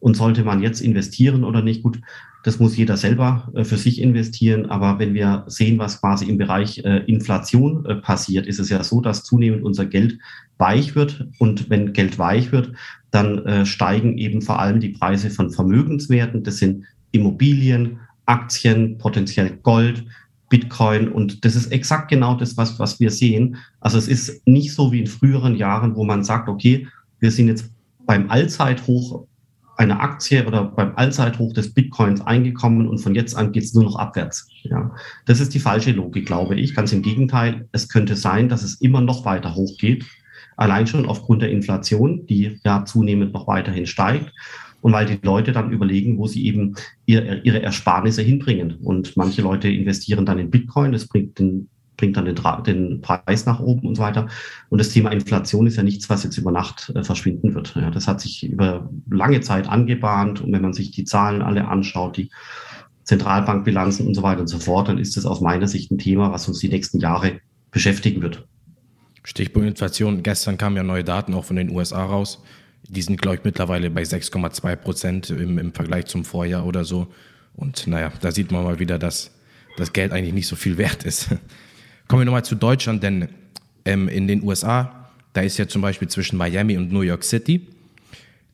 Und 0.01 0.17
sollte 0.17 0.43
man 0.43 0.63
jetzt 0.63 0.81
investieren 0.81 1.45
oder 1.45 1.63
nicht? 1.63 1.85
Gut, 1.85 2.01
das 2.43 2.59
muss 2.59 2.77
jeder 2.77 2.97
selber 2.97 3.51
äh, 3.55 3.65
für 3.65 3.77
sich 3.77 4.01
investieren. 4.01 4.67
Aber 4.67 4.99
wenn 4.99 5.15
wir 5.15 5.45
sehen, 5.47 5.79
was 5.79 6.01
quasi 6.01 6.27
im 6.27 6.39
Bereich 6.39 6.79
äh, 6.85 6.99
Inflation 7.07 7.85
äh, 7.87 7.95
passiert, 7.97 8.47
ist 8.47 8.59
es 8.59 8.69
ja 8.69 8.83
so, 8.83 9.01
dass 9.01 9.25
zunehmend 9.25 9.63
unser 9.63 9.87
Geld 9.87 10.19
weich 10.59 10.95
wird. 10.95 11.27
Und 11.39 11.71
wenn 11.71 11.93
Geld 11.93 12.19
weich 12.19 12.53
wird, 12.53 12.73
dann 13.11 13.67
steigen 13.67 14.17
eben 14.17 14.41
vor 14.41 14.59
allem 14.59 14.81
die 14.81 14.89
Preise 14.89 15.29
von 15.29 15.51
Vermögenswerten. 15.51 16.45
Das 16.45 16.59
sind 16.59 16.85
Immobilien, 17.11 17.99
Aktien, 18.25 18.97
potenziell 18.97 19.59
Gold, 19.63 20.05
Bitcoin. 20.49 21.09
Und 21.09 21.45
das 21.45 21.57
ist 21.57 21.73
exakt 21.73 22.09
genau 22.09 22.37
das, 22.37 22.57
was, 22.57 22.79
was 22.79 23.01
wir 23.01 23.11
sehen. 23.11 23.57
Also 23.81 23.99
es 23.99 24.09
ist 24.09 24.47
nicht 24.47 24.73
so 24.73 24.93
wie 24.93 25.01
in 25.01 25.09
früheren 25.09 25.57
Jahren, 25.57 25.95
wo 25.95 26.05
man 26.05 26.25
sagt, 26.25 26.49
okay, 26.49 26.87
wir 27.19 27.33
sind 27.33 27.49
jetzt 27.49 27.71
beim 28.07 28.31
Allzeithoch 28.31 29.27
eine 29.76 30.00
Aktie 30.00 30.47
oder 30.47 30.64
beim 30.64 30.95
Allzeithoch 30.97 31.52
des 31.52 31.73
Bitcoins 31.73 32.21
eingekommen 32.21 32.88
und 32.88 32.99
von 32.99 33.14
jetzt 33.14 33.35
an 33.35 33.52
geht 33.52 33.64
es 33.64 33.75
nur 33.75 33.85
noch 33.85 33.97
abwärts. 33.97 34.49
Ja, 34.62 34.95
das 35.26 35.41
ist 35.41 35.55
die 35.55 35.61
falsche 35.61 35.93
Logik, 35.93 36.26
glaube 36.26 36.57
ich. 36.57 36.75
Ganz 36.75 36.93
im 36.93 37.02
Gegenteil, 37.02 37.69
es 37.73 37.88
könnte 37.88 38.17
sein, 38.17 38.49
dass 38.49 38.62
es 38.62 38.81
immer 38.81 39.00
noch 39.00 39.25
weiter 39.25 39.55
hochgeht, 39.55 40.05
allein 40.57 40.87
schon 40.87 41.07
aufgrund 41.07 41.43
der 41.43 41.50
Inflation, 41.50 42.26
die 42.26 42.61
ja 42.64 42.85
zunehmend 42.85 43.33
noch 43.33 43.47
weiterhin 43.47 43.87
steigt 43.87 44.33
und 44.83 44.93
weil 44.93 45.07
die 45.07 45.19
Leute 45.23 45.52
dann 45.52 45.73
überlegen, 45.73 46.19
wo 46.19 46.26
sie 46.26 46.45
eben 46.45 46.75
ihre, 47.07 47.38
ihre 47.38 47.62
Ersparnisse 47.62 48.23
hinbringen. 48.23 48.75
Und 48.83 49.17
manche 49.17 49.43
Leute 49.43 49.69
investieren 49.69 50.26
dann 50.26 50.38
in 50.38 50.50
Bitcoin, 50.50 50.93
das 50.93 51.07
bringt 51.07 51.38
den 51.38 51.69
bringt 52.03 52.17
dann 52.17 52.25
den, 52.25 52.35
den, 52.67 53.01
Preis 53.01 53.47
nach 53.47 53.61
oben 53.61 53.87
und 53.87 53.95
so 53.95 54.03
weiter. 54.03 54.27
Und 54.71 54.79
das 54.79 54.89
Thema 54.89 55.13
Inflation 55.13 55.69
ist 55.69 55.77
ja 55.77 55.85
nichts, 55.85 56.11
was 56.11 56.25
jetzt 56.25 56.37
über 56.37 56.51
Nacht 56.51 56.91
äh, 56.97 57.05
verschwinden 57.05 57.55
wird. 57.55 57.77
Ja, 57.77 57.93
das 57.93 58.09
hat 58.09 58.21
sich 58.21 58.43
über 58.43 58.91
lange 59.09 59.41
Zeit 59.41 59.69
angebahnt. 59.69 60.41
Und 60.41 60.53
wenn 60.53 60.63
man 60.63 60.73
sich 60.73 60.91
die 60.91 61.05
Zahlen 61.05 61.43
alle 61.43 61.69
anschaut, 61.69 62.17
die 62.17 62.31
Zentralbankbilanzen 63.05 64.05
und 64.05 64.15
so 64.15 64.25
weiter 64.25 64.41
und 64.41 64.49
so 64.49 64.59
fort, 64.59 64.89
dann 64.89 64.99
ist 64.99 65.17
das 65.17 65.27
aus 65.27 65.41
meiner 65.41 65.69
Sicht 65.69 65.93
ein 65.93 65.99
Thema, 65.99 66.33
was 66.33 66.49
uns 66.49 66.59
die 66.59 66.69
nächsten 66.69 66.99
Jahre 66.99 67.41
beschäftigen 67.71 68.21
wird. 68.21 68.49
Stichpunkt 69.23 69.69
Inflation. 69.69 70.25
Gestern 70.25 70.59
kamen 70.59 70.75
ja 70.75 70.83
neue 70.83 71.05
Daten 71.05 71.35
auch 71.35 71.45
von 71.45 71.55
den 71.55 71.71
USA 71.71 72.05
raus. 72.05 72.43
Die 72.89 73.03
sind, 73.03 73.23
glaube 73.23 73.37
ich, 73.37 73.45
mittlerweile 73.45 73.91
bei 73.91 74.03
6,2 74.03 74.75
Prozent 74.75 75.31
im, 75.31 75.57
im 75.57 75.73
Vergleich 75.73 76.07
zum 76.07 76.25
Vorjahr 76.25 76.67
oder 76.67 76.85
so. 76.85 77.07
Und 77.55 77.87
naja, 77.87 78.11
da 78.21 78.33
sieht 78.33 78.51
man 78.51 78.65
mal 78.65 78.81
wieder, 78.81 78.99
dass 78.99 79.31
das 79.77 79.93
Geld 79.93 80.11
eigentlich 80.11 80.35
nicht 80.35 80.49
so 80.49 80.57
viel 80.57 80.79
wert 80.79 81.05
ist. 81.05 81.29
Kommen 82.12 82.21
wir 82.21 82.26
nochmal 82.26 82.45
zu 82.45 82.57
Deutschland, 82.57 83.02
denn 83.02 83.28
ähm, 83.87 84.07
in 84.07 84.28
den 84.28 84.42
USA, 84.42 85.09
da 85.33 85.40
ist 85.40 85.57
ja 85.57 85.66
zum 85.66 85.81
Beispiel 85.81 86.09
zwischen 86.09 86.37
Miami 86.37 86.76
und 86.76 86.92
New 86.92 87.00
York 87.00 87.25
City, 87.25 87.66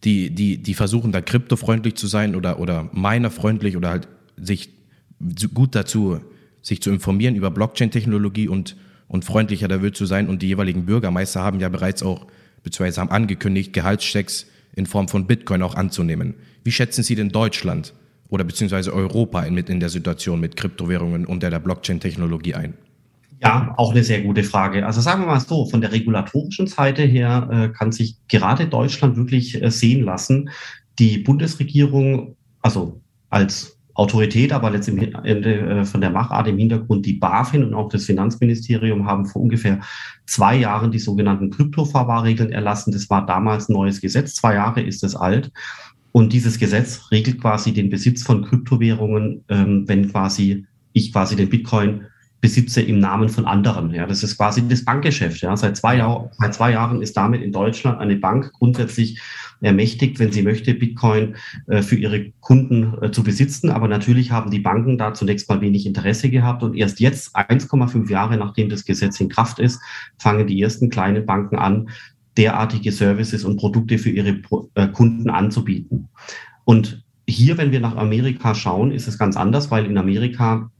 die, 0.05 0.31
die, 0.31 0.59
die 0.59 0.75
versuchen 0.75 1.11
da 1.11 1.21
kryptofreundlich 1.21 1.97
zu 1.97 2.07
sein 2.07 2.37
oder, 2.37 2.61
oder 2.61 2.89
minerfreundlich 2.93 3.77
oder 3.77 3.89
halt 3.89 4.07
sich 4.37 4.71
gut 5.55 5.75
dazu, 5.75 6.21
sich 6.63 6.81
zu 6.81 6.91
informieren 6.91 7.35
über 7.35 7.51
Blockchain-Technologie 7.51 8.47
und, 8.47 8.77
und 9.09 9.25
freundlicher 9.25 9.67
da 9.67 9.83
will 9.83 9.91
zu 9.91 10.07
sein. 10.07 10.29
Und 10.29 10.43
die 10.43 10.47
jeweiligen 10.47 10.87
Bürgermeister 10.87 11.43
haben 11.43 11.59
ja 11.59 11.69
bereits 11.69 12.05
auch, 12.05 12.29
beziehungsweise 12.63 13.01
haben 13.01 13.11
angekündigt, 13.11 13.73
Gehaltschecks 13.73 14.47
in 14.77 14.87
Form 14.87 15.09
von 15.09 15.27
Bitcoin 15.27 15.63
auch 15.63 15.75
anzunehmen. 15.75 16.35
Wie 16.63 16.71
schätzen 16.71 17.03
Sie 17.03 17.17
denn 17.17 17.31
Deutschland 17.31 17.93
oder 18.29 18.45
beziehungsweise 18.45 18.95
Europa 18.95 19.43
in, 19.43 19.57
in 19.57 19.81
der 19.81 19.89
Situation 19.89 20.39
mit 20.39 20.55
Kryptowährungen 20.55 21.27
und 21.27 21.43
der, 21.43 21.51
der 21.51 21.59
Blockchain-Technologie 21.59 22.55
ein? 22.55 22.75
Ja, 23.41 23.75
auch 23.77 23.93
eine 23.93 24.03
sehr 24.03 24.23
gute 24.23 24.43
Frage. 24.43 24.85
Also 24.85 25.01
sagen 25.01 25.23
wir 25.23 25.27
mal 25.27 25.41
so, 25.41 25.67
von 25.67 25.81
der 25.81 25.93
regulatorischen 25.93 26.67
Seite 26.67 27.03
her 27.03 27.49
äh, 27.53 27.69
kann 27.69 27.93
sich 27.93 28.17
gerade 28.27 28.67
Deutschland 28.67 29.17
wirklich 29.17 29.63
äh, 29.63 29.71
sehen 29.71 30.05
lassen. 30.05 30.51
Die 30.99 31.19
Bundesregierung, 31.19 32.37
also 32.63 33.01
als 33.31 33.79
Autorität, 33.95 34.53
aber 34.53 34.71
letztendlich 34.71 35.15
äh, 35.15 35.85
von 35.85 36.01
der 36.01 36.11
Machart 36.11 36.49
im 36.49 36.59
Hintergrund 36.59 37.05
die 37.05 37.15
BaFin 37.15 37.65
und 37.65 37.75
auch 37.75 37.89
das 37.89 38.05
Finanzministerium 38.05 39.07
haben 39.07 39.27
vor 39.27 39.43
ungefähr 39.43 39.81
zwei 40.27 40.57
Jahren 40.57 40.91
die 40.91 40.99
sogenannten 41.01 41.51
Kryptoverwahrregeln 41.51 42.51
erlassen. 42.51 42.93
Das 42.93 43.11
war 43.11 43.27
damals 43.27 43.69
ein 43.69 43.73
neues 43.73 44.01
Gesetz. 44.01 44.35
Zwei 44.35 44.55
Jahre 44.55 44.83
ist 44.83 45.03
es 45.05 45.15
alt. 45.15 45.53
Und 46.13 46.33
dieses 46.33 46.59
Gesetz 46.59 47.11
regelt 47.11 47.41
quasi 47.41 47.73
den 47.73 47.91
Besitz 47.91 48.23
von 48.23 48.45
Kryptowährungen, 48.45 49.45
ähm, 49.49 49.85
wenn 49.87 50.11
quasi 50.11 50.65
ich 50.93 51.13
quasi 51.13 51.37
den 51.37 51.49
Bitcoin 51.49 52.07
besitze 52.41 52.81
im 52.81 53.01
Namen 53.01 53.29
von 53.29 53.47
anderen. 53.47 53.93
Ja, 53.93 54.07
das 54.07 54.23
ist 54.23 54.37
quasi 54.37 54.67
das 54.69 54.85
Bankgeschäft. 54.85 55.41
Ja, 55.41 55.57
seit 55.57 55.77
zwei, 55.77 55.97
Jahr, 55.97 56.31
seit 56.39 56.55
zwei 56.55 56.73
Jahren 56.73 57.03
ist 57.03 57.17
damit 57.17 57.43
in 57.43 57.53
Deutschland 57.53 57.99
eine 57.99 58.17
Bank 58.17 58.53
grundsätzlich 58.53 59.21
ermächtigt, 59.61 60.21
wenn 60.21 60.31
sie 60.31 60.43
möchte, 60.43 60.75
Bitcoin 60.75 61.35
äh, 61.67 61.83
für 61.83 61.97
ihre 61.97 62.31
Kunden 62.41 62.95
äh, 63.03 63.11
zu 63.11 63.25
besitzen. 63.25 63.71
Aber 63.71 63.89
natürlich 63.89 64.31
haben 64.31 64.51
die 64.51 64.61
Banken 64.61 64.99
da 64.99 65.15
zunächst 65.15 65.49
mal 65.49 65.61
wenig 65.61 65.85
Interesse 65.85 66.31
gehabt 66.31 66.63
und 66.63 66.77
erst 66.77 67.01
jetzt, 67.01 67.37
1,5 67.37 68.09
Jahre 68.09 68.37
nachdem 68.37 68.69
das 68.69 68.85
Gesetz 68.85 69.21
in 69.21 69.29
Kraft 69.29 69.59
ist, 69.59 69.81
fangen 70.19 70.47
die 70.47 70.63
ersten 70.63 70.91
kleinen 70.91 71.27
Banken 71.27 71.57
an, 71.57 71.89
derartige 72.37 72.93
Services 72.93 73.45
und 73.45 73.57
Produkte 73.57 73.99
für 73.99 74.11
ihre 74.11 74.41
äh, 74.75 74.87
Kunden 74.89 75.29
anzubieten. 75.29 76.09
Und 76.65 77.05
hier, 77.29 77.59
wenn 77.59 77.73
wir 77.73 77.81
nach 77.81 77.97
Amerika 77.97 78.55
schauen, 78.55 78.93
ist 78.93 79.09
es 79.09 79.19
ganz 79.19 79.37
anders, 79.37 79.71
weil 79.73 79.87
in 79.87 79.99
Amerika 79.99 80.71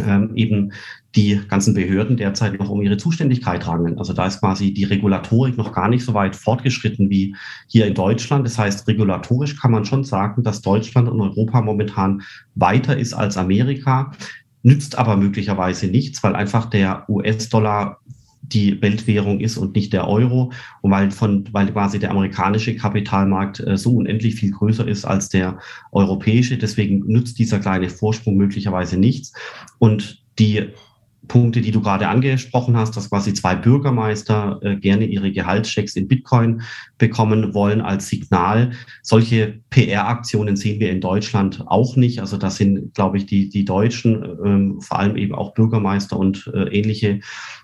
ähm, 0.00 0.32
eben 0.34 0.72
die 1.14 1.40
ganzen 1.48 1.74
Behörden 1.74 2.16
derzeit 2.16 2.58
noch 2.58 2.68
um 2.68 2.82
ihre 2.82 2.96
Zuständigkeit 2.96 3.66
rangeln. 3.66 3.98
Also 3.98 4.12
da 4.12 4.26
ist 4.26 4.40
quasi 4.40 4.74
die 4.74 4.84
Regulatorik 4.84 5.56
noch 5.56 5.72
gar 5.72 5.88
nicht 5.88 6.04
so 6.04 6.14
weit 6.14 6.34
fortgeschritten 6.34 7.08
wie 7.10 7.36
hier 7.68 7.86
in 7.86 7.94
Deutschland. 7.94 8.44
Das 8.46 8.58
heißt, 8.58 8.88
regulatorisch 8.88 9.56
kann 9.60 9.70
man 9.70 9.84
schon 9.84 10.04
sagen, 10.04 10.42
dass 10.42 10.62
Deutschland 10.62 11.08
und 11.08 11.20
Europa 11.20 11.60
momentan 11.60 12.22
weiter 12.54 12.96
ist 12.96 13.14
als 13.14 13.36
Amerika, 13.36 14.12
nützt 14.64 14.98
aber 14.98 15.16
möglicherweise 15.16 15.86
nichts, 15.86 16.22
weil 16.22 16.34
einfach 16.34 16.66
der 16.66 17.08
US-Dollar 17.08 18.00
die 18.52 18.80
Weltwährung 18.82 19.40
ist 19.40 19.56
und 19.56 19.74
nicht 19.74 19.92
der 19.92 20.06
Euro 20.06 20.52
und 20.82 20.90
weil 20.90 21.10
von 21.10 21.48
weil 21.52 21.72
quasi 21.72 21.98
der 21.98 22.10
amerikanische 22.10 22.76
Kapitalmarkt 22.76 23.60
äh, 23.60 23.76
so 23.76 23.96
unendlich 23.96 24.34
viel 24.34 24.50
größer 24.50 24.86
ist 24.86 25.04
als 25.04 25.28
der 25.28 25.58
europäische. 25.92 26.58
Deswegen 26.58 27.06
nützt 27.06 27.38
dieser 27.38 27.58
kleine 27.58 27.88
Vorsprung 27.88 28.36
möglicherweise 28.36 28.98
nichts. 28.98 29.32
Und 29.78 30.22
die 30.38 30.68
Punkte, 31.28 31.60
die 31.60 31.70
du 31.70 31.80
gerade 31.80 32.08
angesprochen 32.08 32.76
hast, 32.76 32.96
dass 32.96 33.10
quasi 33.10 33.34
zwei 33.34 33.54
Bürgermeister 33.54 34.58
äh, 34.62 34.76
gerne 34.76 35.06
ihre 35.06 35.32
Gehaltschecks 35.32 35.96
in 35.96 36.08
Bitcoin 36.08 36.62
bekommen 36.98 37.54
wollen 37.54 37.80
als 37.80 38.08
Signal. 38.08 38.72
Solche 39.02 39.60
PR-Aktionen 39.70 40.56
sehen 40.56 40.80
wir 40.80 40.90
in 40.90 41.00
Deutschland 41.00 41.64
auch 41.66 41.96
nicht. 41.96 42.20
Also 42.20 42.36
das 42.36 42.56
sind, 42.56 42.94
glaube 42.94 43.18
ich, 43.18 43.26
die, 43.26 43.48
die 43.48 43.64
Deutschen, 43.64 44.24
ähm, 44.44 44.80
vor 44.80 44.98
allem 44.98 45.16
eben 45.16 45.34
auch 45.34 45.54
Bürgermeister 45.54 46.18
und 46.18 46.50
äh, 46.54 46.68
ähnliche 46.68 47.20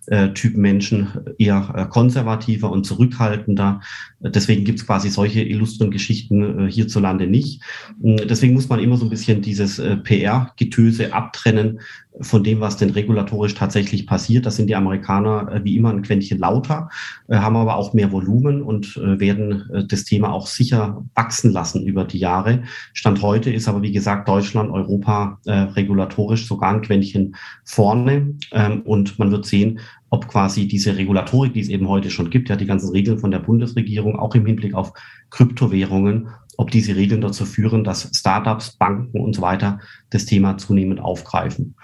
äh, 0.06 0.30
Typen 0.30 0.60
Menschen 0.60 1.08
eher 1.38 1.72
äh, 1.76 1.86
konservativer 1.86 2.70
und 2.70 2.84
zurückhaltender. 2.84 3.80
Deswegen 4.20 4.64
gibt 4.64 4.80
es 4.80 4.86
quasi 4.86 5.08
solche 5.08 5.42
illustren 5.42 5.90
Geschichten 5.90 6.66
äh, 6.66 6.70
hierzulande 6.70 7.26
nicht. 7.26 7.62
Deswegen 7.98 8.54
muss 8.54 8.68
man 8.68 8.80
immer 8.80 8.96
so 8.96 9.06
ein 9.06 9.10
bisschen 9.10 9.42
dieses 9.42 9.78
äh, 9.78 9.96
PR-Getöse 9.96 11.12
abtrennen 11.12 11.80
von 12.20 12.42
dem, 12.42 12.60
was 12.60 12.76
denn 12.76 12.90
regulatorisch 12.90 13.54
tatsächlich 13.54 14.06
passiert. 14.06 14.46
Das 14.46 14.56
sind 14.56 14.68
die 14.68 14.76
Amerikaner 14.76 15.50
äh, 15.52 15.64
wie 15.64 15.76
immer 15.76 15.90
ein 15.90 16.02
Quäntchen 16.02 16.38
lauter, 16.38 16.88
äh, 17.28 17.36
haben 17.36 17.56
aber 17.56 17.76
auch 17.76 17.94
mehr 17.94 18.12
Volumen 18.12 18.62
und 18.62 18.96
äh, 18.96 19.20
werden 19.20 19.86
das 19.88 20.04
Thema 20.04 20.32
auch 20.32 20.46
sicher 20.46 21.04
wachsen 21.14 21.52
lassen 21.52 21.86
über 21.86 22.04
die 22.04 22.18
Jahre. 22.18 22.62
Stand 22.92 23.22
heute 23.22 23.50
ist 23.52 23.68
aber, 23.68 23.82
wie 23.82 23.92
gesagt, 23.92 24.28
Deutschland, 24.28 24.70
Europa 24.70 25.38
regulatorisch 25.46 26.46
sogar 26.46 26.74
ein 26.74 26.82
Quäntchen 26.82 27.36
vorne. 27.64 28.34
Ähm, 28.52 28.82
und 28.82 29.18
man 29.18 29.30
wird 29.30 29.46
sehen, 29.46 29.80
ob 30.10 30.28
quasi 30.28 30.66
diese 30.66 30.96
Regulatorik, 30.96 31.54
die 31.54 31.60
es 31.60 31.68
eben 31.68 31.88
heute 31.88 32.10
schon 32.10 32.30
gibt, 32.30 32.48
ja, 32.48 32.56
die 32.56 32.66
ganzen 32.66 32.90
Regeln 32.90 33.18
von 33.18 33.30
der 33.30 33.38
Bundesregierung, 33.38 34.18
auch 34.18 34.34
im 34.34 34.44
Hinblick 34.44 34.74
auf 34.74 34.92
Kryptowährungen, 35.30 36.28
ob 36.60 36.70
diese 36.70 36.94
Regeln 36.94 37.22
dazu 37.22 37.46
führen, 37.46 37.84
dass 37.84 38.10
Startups, 38.14 38.72
Banken 38.72 39.18
und 39.18 39.34
so 39.34 39.40
weiter 39.40 39.80
das 40.10 40.26
Thema 40.26 40.58
zunehmend 40.58 41.00
aufgreifen. 41.00 41.74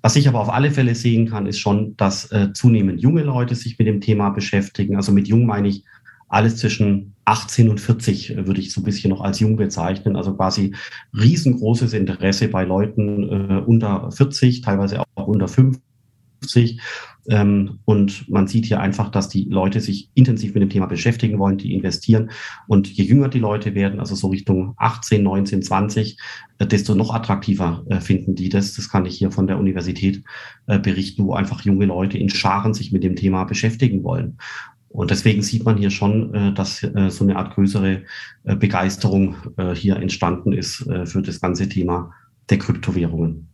Was 0.00 0.14
ich 0.14 0.28
aber 0.28 0.38
auf 0.38 0.48
alle 0.48 0.70
Fälle 0.70 0.94
sehen 0.94 1.28
kann, 1.28 1.46
ist 1.46 1.58
schon, 1.58 1.96
dass 1.96 2.30
äh, 2.30 2.52
zunehmend 2.52 3.02
junge 3.02 3.24
Leute 3.24 3.56
sich 3.56 3.76
mit 3.80 3.88
dem 3.88 4.00
Thema 4.00 4.30
beschäftigen. 4.30 4.94
Also 4.94 5.10
mit 5.10 5.26
jung 5.26 5.44
meine 5.44 5.66
ich 5.66 5.82
alles 6.28 6.58
zwischen 6.58 7.14
18 7.24 7.68
und 7.68 7.80
40 7.80 8.30
äh, 8.30 8.46
würde 8.46 8.60
ich 8.60 8.72
so 8.72 8.80
ein 8.80 8.84
bisschen 8.84 9.10
noch 9.10 9.22
als 9.22 9.40
jung 9.40 9.56
bezeichnen. 9.56 10.14
Also 10.14 10.34
quasi 10.34 10.72
riesengroßes 11.18 11.92
Interesse 11.92 12.46
bei 12.46 12.62
Leuten 12.62 13.24
äh, 13.24 13.62
unter 13.66 14.08
40, 14.12 14.60
teilweise 14.60 15.00
auch 15.00 15.26
unter 15.26 15.48
50 15.48 15.82
ähm, 17.28 17.78
und 17.84 18.28
man 18.28 18.48
sieht 18.48 18.66
hier 18.66 18.80
einfach, 18.80 19.10
dass 19.10 19.28
die 19.28 19.44
Leute 19.44 19.80
sich 19.80 20.10
intensiv 20.14 20.54
mit 20.54 20.62
dem 20.62 20.70
Thema 20.70 20.86
beschäftigen 20.86 21.38
wollen, 21.38 21.58
die 21.58 21.74
investieren. 21.74 22.30
Und 22.66 22.88
je 22.88 23.04
jünger 23.04 23.28
die 23.28 23.38
Leute 23.38 23.74
werden, 23.74 24.00
also 24.00 24.14
so 24.14 24.28
Richtung 24.28 24.74
18, 24.76 25.22
19, 25.22 25.62
20, 25.62 26.18
desto 26.60 26.94
noch 26.94 27.14
attraktiver 27.14 27.84
äh, 27.88 28.00
finden 28.00 28.34
die 28.34 28.48
das. 28.48 28.74
Das 28.74 28.88
kann 28.88 29.06
ich 29.06 29.16
hier 29.16 29.30
von 29.30 29.46
der 29.46 29.58
Universität 29.58 30.24
äh, 30.66 30.78
berichten, 30.78 31.24
wo 31.24 31.34
einfach 31.34 31.62
junge 31.62 31.86
Leute 31.86 32.18
in 32.18 32.28
Scharen 32.28 32.74
sich 32.74 32.92
mit 32.92 33.04
dem 33.04 33.16
Thema 33.16 33.44
beschäftigen 33.44 34.02
wollen. 34.02 34.38
Und 34.88 35.10
deswegen 35.10 35.42
sieht 35.42 35.64
man 35.64 35.78
hier 35.78 35.90
schon, 35.90 36.34
äh, 36.34 36.52
dass 36.52 36.80
so 36.80 37.24
eine 37.24 37.36
Art 37.36 37.54
größere 37.54 38.02
Begeisterung 38.44 39.36
hier 39.74 39.96
entstanden 39.96 40.52
ist 40.52 40.84
für 41.04 41.22
das 41.22 41.40
ganze 41.40 41.68
Thema 41.68 42.12
der 42.50 42.58
Kryptowährungen. 42.58 43.51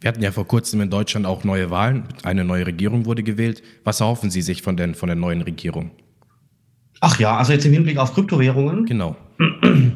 Wir 0.00 0.08
hatten 0.08 0.22
ja 0.22 0.30
vor 0.30 0.46
kurzem 0.46 0.80
in 0.82 0.90
Deutschland 0.90 1.26
auch 1.26 1.44
neue 1.44 1.70
Wahlen. 1.70 2.04
Eine 2.22 2.44
neue 2.44 2.66
Regierung 2.66 3.06
wurde 3.06 3.22
gewählt. 3.22 3.62
Was 3.84 4.00
erhoffen 4.00 4.30
Sie 4.30 4.42
sich 4.42 4.62
von, 4.62 4.76
den, 4.76 4.94
von 4.94 5.08
der 5.08 5.16
neuen 5.16 5.42
Regierung? 5.42 5.90
Ach 7.00 7.18
ja, 7.18 7.36
also 7.36 7.52
jetzt 7.52 7.64
im 7.66 7.72
Hinblick 7.72 7.98
auf 7.98 8.14
Kryptowährungen. 8.14 8.86
Genau. 8.86 9.16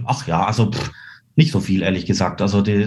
Ach 0.06 0.26
ja, 0.26 0.44
also 0.44 0.70
pff, 0.70 0.90
nicht 1.36 1.52
so 1.52 1.60
viel, 1.60 1.82
ehrlich 1.82 2.06
gesagt. 2.06 2.42
Also 2.42 2.60
die, 2.60 2.86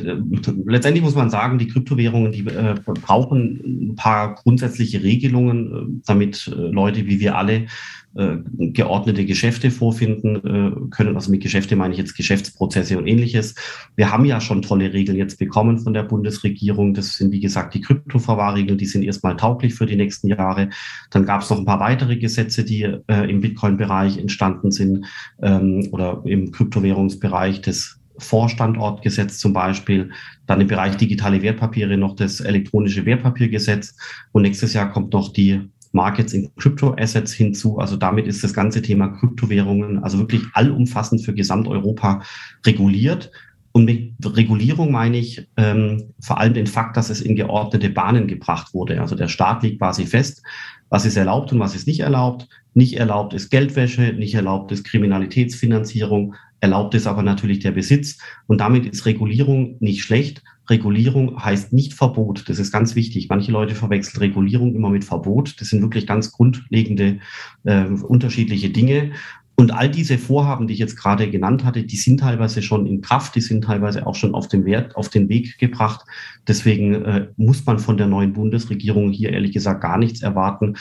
letztendlich 0.66 1.04
muss 1.04 1.16
man 1.16 1.30
sagen, 1.30 1.58
die 1.58 1.68
Kryptowährungen, 1.68 2.32
die 2.32 2.46
äh, 2.48 2.76
brauchen 2.84 3.92
ein 3.92 3.96
paar 3.96 4.36
grundsätzliche 4.36 5.02
Regelungen, 5.02 5.74
äh, 5.74 6.02
damit 6.06 6.48
äh, 6.48 6.56
Leute 6.56 7.06
wie 7.08 7.20
wir 7.20 7.38
alle 7.38 7.68
äh, 8.16 8.38
geordnete 8.60 9.26
Geschäfte 9.26 9.72
vorfinden 9.72 10.36
äh, 10.36 10.90
können. 10.92 11.16
Also 11.16 11.32
mit 11.32 11.42
Geschäfte 11.42 11.76
meine 11.76 11.94
ich 11.94 11.98
jetzt 11.98 12.16
Geschäftsprozesse 12.16 12.96
und 12.98 13.08
ähnliches. 13.08 13.56
Wir 13.96 14.12
haben 14.12 14.26
ja 14.26 14.40
schon 14.40 14.62
tolle 14.62 14.94
Regeln 14.94 15.18
jetzt 15.18 15.40
bekommen 15.40 15.80
von 15.80 15.96
der 15.96 16.04
Bundesregierung. 16.04 16.94
Das 16.94 17.18
sind, 17.18 17.32
wie 17.32 17.40
gesagt, 17.40 17.74
die 17.74 17.82
Kryptoverwahrregeln, 17.82 18.78
die 18.78 18.86
sind 18.86 19.02
erstmal 19.02 19.36
tauglich 19.36 19.74
für 19.74 19.88
die 19.88 19.96
nächsten 19.96 20.28
Jahre. 20.28 20.70
Dann 21.10 21.26
gab 21.26 21.42
es 21.42 21.50
noch 21.50 21.58
ein 21.58 21.66
paar 21.66 21.80
weitere 21.80 22.18
Gesetze, 22.18 22.64
die 22.64 22.84
äh, 22.84 23.28
im 23.28 23.42
Bitcoin-Bereich 23.42 24.20
entstanden 24.20 24.70
sind 24.70 25.08
ähm, 25.42 25.88
oder 25.92 26.22
im 26.26 26.52
Kryptowährungsbereich 26.52 27.62
des 27.62 28.00
Vorstandortgesetz 28.18 29.38
zum 29.38 29.54
Beispiel, 29.54 30.12
dann 30.46 30.62
im 30.62 30.68
Bereich 30.68 30.98
digitale 30.98 31.42
Wertpapiere 31.42 31.98
noch 31.98 32.16
das 32.16 32.40
elektronische 32.40 33.06
Wertpapiergesetz 33.06 33.96
und 34.32 34.44
nächstes 34.44 34.74
Jahr 34.74 34.92
kommt 34.92 35.14
noch 35.14 35.34
die 35.34 35.62
Markets 35.94 36.34
in 36.34 36.50
Crypto 36.56 36.96
Assets 36.98 37.34
hinzu. 37.34 37.78
Also 37.78 37.96
damit 37.96 38.28
ist 38.28 38.44
das 38.44 38.54
ganze 38.54 38.82
Thema 38.82 39.10
Kryptowährungen 39.10 40.04
also 40.04 40.18
wirklich 40.18 40.42
allumfassend 40.54 41.24
für 41.24 41.34
Gesamteuropa 41.34 42.24
reguliert. 42.66 43.32
Und 43.72 43.86
mit 43.86 44.14
Regulierung 44.24 44.92
meine 44.92 45.18
ich 45.18 45.48
ähm, 45.58 46.14
vor 46.20 46.40
allem 46.40 46.54
den 46.54 46.68
Fakt, 46.68 46.96
dass 46.96 47.10
es 47.10 47.22
in 47.22 47.36
geordnete 47.36 47.90
Bahnen 47.90 48.28
gebracht 48.28 48.74
wurde. 48.74 49.02
Also 49.02 49.16
der 49.16 49.28
Staat 49.28 49.64
liegt 49.64 49.80
quasi 49.80 50.06
fest, 50.06 50.44
was 50.90 51.06
ist 51.06 51.18
erlaubt 51.18 51.52
und 51.52 51.60
was 51.60 51.74
ist 51.74 51.88
nicht 51.88 52.02
erlaubt. 52.02 52.48
Nicht 52.76 52.98
erlaubt 52.98 53.34
ist 53.34 53.50
Geldwäsche, 53.50 54.14
nicht 54.14 54.36
erlaubt 54.36 54.72
ist 54.72 54.84
Kriminalitätsfinanzierung, 54.84 56.36
erlaubt 56.64 56.96
ist 56.96 57.08
aber 57.08 57.24
natürlich 57.24 57.60
der 57.60 57.72
Besitz. 57.72 58.20
Und 58.48 58.62
damit 58.62 58.86
ist 58.86 59.06
Regulierung 59.06 59.76
nicht 59.82 60.02
schlecht. 60.02 60.42
Regulierung 60.70 61.44
heißt 61.44 61.74
nicht 61.74 61.94
Verbot. 61.94 62.46
Das 62.48 62.58
ist 62.58 62.72
ganz 62.72 62.96
wichtig. 62.96 63.28
Manche 63.28 63.52
Leute 63.52 63.76
verwechseln 63.76 64.22
Regulierung 64.22 64.74
immer 64.74 64.90
mit 64.90 65.04
Verbot. 65.04 65.60
Das 65.60 65.68
sind 65.68 65.82
wirklich 65.82 66.08
ganz 66.08 66.32
grundlegende 66.32 67.20
äh, 67.66 67.88
unterschiedliche 67.88 68.70
Dinge. 68.70 69.12
Und 69.56 69.72
all 69.72 69.90
diese 69.90 70.18
Vorhaben, 70.18 70.68
die 70.68 70.74
ich 70.74 70.80
jetzt 70.80 70.96
gerade 70.96 71.30
genannt 71.30 71.66
hatte, 71.66 71.84
die 71.84 71.98
sind 71.98 72.22
teilweise 72.22 72.62
schon 72.62 72.88
in 72.88 73.02
Kraft, 73.02 73.36
die 73.36 73.42
sind 73.42 73.66
teilweise 73.66 74.08
auch 74.08 74.16
schon 74.16 74.34
auf 74.34 74.48
den 74.48 74.64
Wert, 74.64 74.96
auf 74.96 75.10
den 75.10 75.28
Weg 75.28 75.58
gebracht. 75.60 76.06
Deswegen 76.48 76.96
äh, 76.96 77.28
muss 77.36 77.66
man 77.66 77.78
von 77.78 77.98
der 77.98 78.08
neuen 78.08 78.32
Bundesregierung 78.32 79.12
hier 79.12 79.34
ehrlich 79.34 79.52
gesagt 79.52 79.82
gar 79.82 79.98
nichts 79.98 80.22
erwarten. 80.22 80.78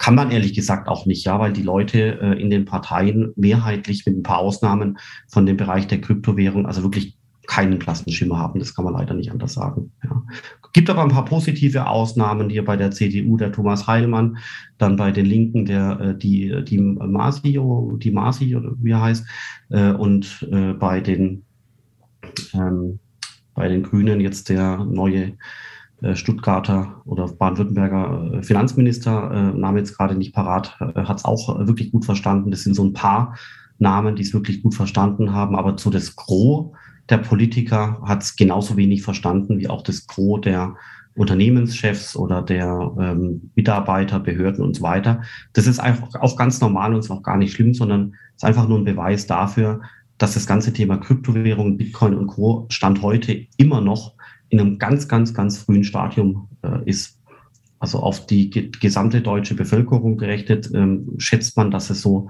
Kann 0.00 0.14
man 0.14 0.30
ehrlich 0.30 0.54
gesagt 0.54 0.88
auch 0.88 1.04
nicht, 1.04 1.26
ja, 1.26 1.38
weil 1.38 1.52
die 1.52 1.62
Leute 1.62 2.18
äh, 2.22 2.40
in 2.40 2.48
den 2.48 2.64
Parteien 2.64 3.34
mehrheitlich 3.36 4.06
mit 4.06 4.16
ein 4.16 4.22
paar 4.22 4.38
Ausnahmen 4.38 4.98
von 5.28 5.44
dem 5.44 5.58
Bereich 5.58 5.88
der 5.88 6.00
Kryptowährung 6.00 6.64
also 6.64 6.82
wirklich 6.82 7.18
keinen 7.46 7.78
blassen 7.78 8.10
Schimmer 8.10 8.38
haben. 8.38 8.60
Das 8.60 8.74
kann 8.74 8.86
man 8.86 8.94
leider 8.94 9.12
nicht 9.12 9.30
anders 9.30 9.52
sagen. 9.52 9.92
Ja. 10.02 10.22
Gibt 10.72 10.88
aber 10.88 11.02
ein 11.02 11.10
paar 11.10 11.26
positive 11.26 11.86
Ausnahmen, 11.86 12.48
hier 12.48 12.64
bei 12.64 12.78
der 12.78 12.92
CDU 12.92 13.36
der 13.36 13.52
Thomas 13.52 13.86
Heilmann, 13.86 14.38
dann 14.78 14.96
bei 14.96 15.10
den 15.10 15.26
Linken 15.26 15.66
der 15.66 16.00
äh, 16.00 16.16
die 16.16 16.64
die 16.64 16.78
Masio, 16.78 17.98
die 18.00 18.10
Masi 18.10 18.56
oder 18.56 18.72
wie 18.78 18.92
er 18.92 19.02
heißt, 19.02 19.26
äh, 19.68 19.90
und 19.90 20.48
äh, 20.50 20.72
bei 20.72 21.00
den 21.02 21.42
ähm, 22.54 23.00
bei 23.54 23.68
den 23.68 23.82
Grünen 23.82 24.20
jetzt 24.20 24.48
der 24.48 24.78
neue 24.78 25.34
Stuttgarter 26.14 27.02
oder 27.04 27.28
Baden-Württemberger 27.28 28.42
Finanzminister, 28.42 29.52
Name 29.54 29.80
jetzt 29.80 29.96
gerade 29.96 30.14
nicht 30.14 30.34
parat, 30.34 30.78
hat 30.80 31.18
es 31.18 31.24
auch 31.24 31.66
wirklich 31.66 31.92
gut 31.92 32.04
verstanden. 32.04 32.50
Das 32.50 32.62
sind 32.62 32.74
so 32.74 32.84
ein 32.84 32.94
paar 32.94 33.36
Namen, 33.78 34.16
die 34.16 34.22
es 34.22 34.32
wirklich 34.32 34.62
gut 34.62 34.74
verstanden 34.74 35.32
haben, 35.32 35.56
aber 35.56 35.76
zu 35.76 35.90
das 35.90 36.16
Gros 36.16 36.72
der 37.10 37.18
Politiker 37.18 38.00
hat 38.04 38.22
es 38.22 38.36
genauso 38.36 38.76
wenig 38.76 39.02
verstanden 39.02 39.58
wie 39.58 39.68
auch 39.68 39.82
das 39.82 40.06
Gros 40.06 40.40
der 40.42 40.76
Unternehmenschefs 41.16 42.16
oder 42.16 42.40
der 42.40 42.92
ähm, 42.98 43.50
Mitarbeiter, 43.56 44.20
Behörden 44.20 44.64
und 44.64 44.76
so 44.76 44.82
weiter. 44.82 45.22
Das 45.52 45.66
ist 45.66 45.80
einfach 45.80 46.14
auch 46.20 46.36
ganz 46.36 46.60
normal 46.60 46.94
und 46.94 47.00
ist 47.00 47.10
auch 47.10 47.24
gar 47.24 47.36
nicht 47.36 47.52
schlimm, 47.52 47.74
sondern 47.74 48.14
ist 48.36 48.44
einfach 48.44 48.68
nur 48.68 48.78
ein 48.78 48.84
Beweis 48.84 49.26
dafür, 49.26 49.80
dass 50.18 50.34
das 50.34 50.46
ganze 50.46 50.72
Thema 50.72 50.98
Kryptowährungen, 50.98 51.76
Bitcoin 51.76 52.14
und 52.14 52.28
Co. 52.28 52.66
Stand 52.70 53.02
heute 53.02 53.46
immer 53.56 53.80
noch 53.80 54.14
in 54.50 54.60
einem 54.60 54.78
ganz, 54.78 55.08
ganz, 55.08 55.32
ganz 55.32 55.58
frühen 55.58 55.84
Stadium 55.84 56.48
äh, 56.62 56.88
ist. 56.88 57.18
Also 57.78 58.00
auf 58.00 58.26
die 58.26 58.50
gesamte 58.50 59.22
deutsche 59.22 59.54
Bevölkerung 59.54 60.18
gerechnet, 60.18 60.70
ähm, 60.74 61.14
schätzt 61.16 61.56
man, 61.56 61.70
dass 61.70 61.88
es 61.88 62.02
so 62.02 62.28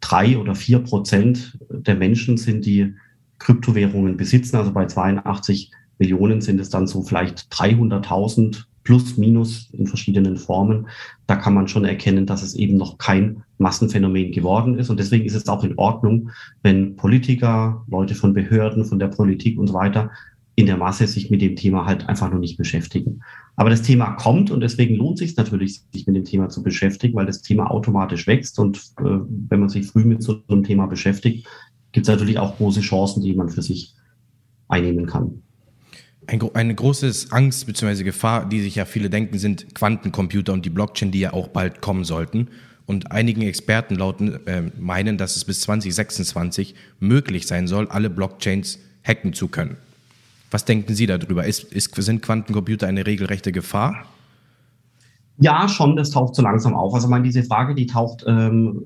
drei 0.00 0.38
oder 0.38 0.54
vier 0.54 0.78
Prozent 0.78 1.58
der 1.68 1.96
Menschen 1.96 2.36
sind, 2.36 2.64
die 2.64 2.94
Kryptowährungen 3.38 4.16
besitzen. 4.16 4.56
Also 4.56 4.72
bei 4.72 4.86
82 4.86 5.72
Millionen 5.98 6.40
sind 6.40 6.60
es 6.60 6.70
dann 6.70 6.86
so 6.86 7.02
vielleicht 7.02 7.52
300.000 7.52 8.64
plus 8.84 9.16
minus 9.16 9.70
in 9.72 9.86
verschiedenen 9.86 10.36
Formen. 10.36 10.88
Da 11.26 11.36
kann 11.36 11.54
man 11.54 11.68
schon 11.68 11.84
erkennen, 11.84 12.26
dass 12.26 12.42
es 12.42 12.54
eben 12.54 12.76
noch 12.76 12.98
kein 12.98 13.42
Massenphänomen 13.58 14.30
geworden 14.30 14.78
ist. 14.78 14.90
Und 14.90 15.00
deswegen 15.00 15.24
ist 15.24 15.34
es 15.34 15.48
auch 15.48 15.64
in 15.64 15.78
Ordnung, 15.78 16.30
wenn 16.62 16.96
Politiker, 16.96 17.84
Leute 17.88 18.14
von 18.14 18.34
Behörden, 18.34 18.84
von 18.84 18.98
der 18.98 19.08
Politik 19.08 19.58
und 19.58 19.68
so 19.68 19.74
weiter 19.74 20.10
in 20.56 20.66
der 20.66 20.76
Masse 20.76 21.06
sich 21.06 21.30
mit 21.30 21.42
dem 21.42 21.56
Thema 21.56 21.84
halt 21.86 22.08
einfach 22.08 22.30
noch 22.30 22.38
nicht 22.38 22.56
beschäftigen. 22.56 23.20
Aber 23.56 23.70
das 23.70 23.82
Thema 23.82 24.12
kommt 24.12 24.50
und 24.50 24.60
deswegen 24.60 24.94
lohnt 24.94 25.18
sich 25.18 25.36
natürlich, 25.36 25.82
sich 25.92 26.06
mit 26.06 26.16
dem 26.16 26.24
Thema 26.24 26.48
zu 26.48 26.62
beschäftigen, 26.62 27.14
weil 27.14 27.26
das 27.26 27.42
Thema 27.42 27.70
automatisch 27.70 28.26
wächst 28.26 28.58
und 28.58 28.78
äh, 28.98 29.04
wenn 29.04 29.60
man 29.60 29.68
sich 29.68 29.86
früh 29.86 30.04
mit 30.04 30.22
so 30.22 30.42
einem 30.48 30.62
Thema 30.62 30.86
beschäftigt, 30.86 31.46
gibt 31.92 32.06
es 32.06 32.12
natürlich 32.12 32.38
auch 32.38 32.56
große 32.56 32.80
Chancen, 32.80 33.22
die 33.22 33.34
man 33.34 33.48
für 33.48 33.62
sich 33.62 33.94
einnehmen 34.68 35.06
kann. 35.06 35.42
Ein, 36.26 36.40
eine 36.54 36.74
große 36.74 37.12
Angst 37.30 37.66
bzw. 37.66 38.02
Gefahr, 38.02 38.48
die 38.48 38.60
sich 38.60 38.76
ja 38.76 38.84
viele 38.84 39.10
denken, 39.10 39.38
sind 39.38 39.74
Quantencomputer 39.74 40.52
und 40.52 40.64
die 40.64 40.70
Blockchain, 40.70 41.10
die 41.10 41.20
ja 41.20 41.32
auch 41.32 41.48
bald 41.48 41.80
kommen 41.80 42.04
sollten. 42.04 42.48
Und 42.86 43.12
einigen 43.12 43.42
Experten 43.42 43.94
lauten, 43.94 44.46
äh, 44.46 44.62
meinen, 44.78 45.16
dass 45.16 45.36
es 45.36 45.44
bis 45.44 45.60
2026 45.62 46.74
möglich 47.00 47.46
sein 47.46 47.66
soll, 47.66 47.88
alle 47.88 48.10
Blockchains 48.10 48.78
hacken 49.02 49.32
zu 49.32 49.48
können. 49.48 49.76
Was 50.50 50.64
denken 50.64 50.94
Sie 50.94 51.06
darüber? 51.06 51.44
Ist, 51.44 51.64
ist, 51.72 51.94
sind 51.94 52.22
Quantencomputer 52.22 52.86
eine 52.86 53.06
regelrechte 53.06 53.52
Gefahr? 53.52 54.04
Ja, 55.38 55.68
schon, 55.68 55.96
das 55.96 56.10
taucht 56.10 56.34
so 56.36 56.42
langsam 56.42 56.74
auf. 56.74 56.94
Also, 56.94 57.08
meine, 57.08 57.24
diese 57.24 57.42
Frage, 57.42 57.74
die 57.74 57.86
taucht 57.86 58.24
ähm, 58.26 58.82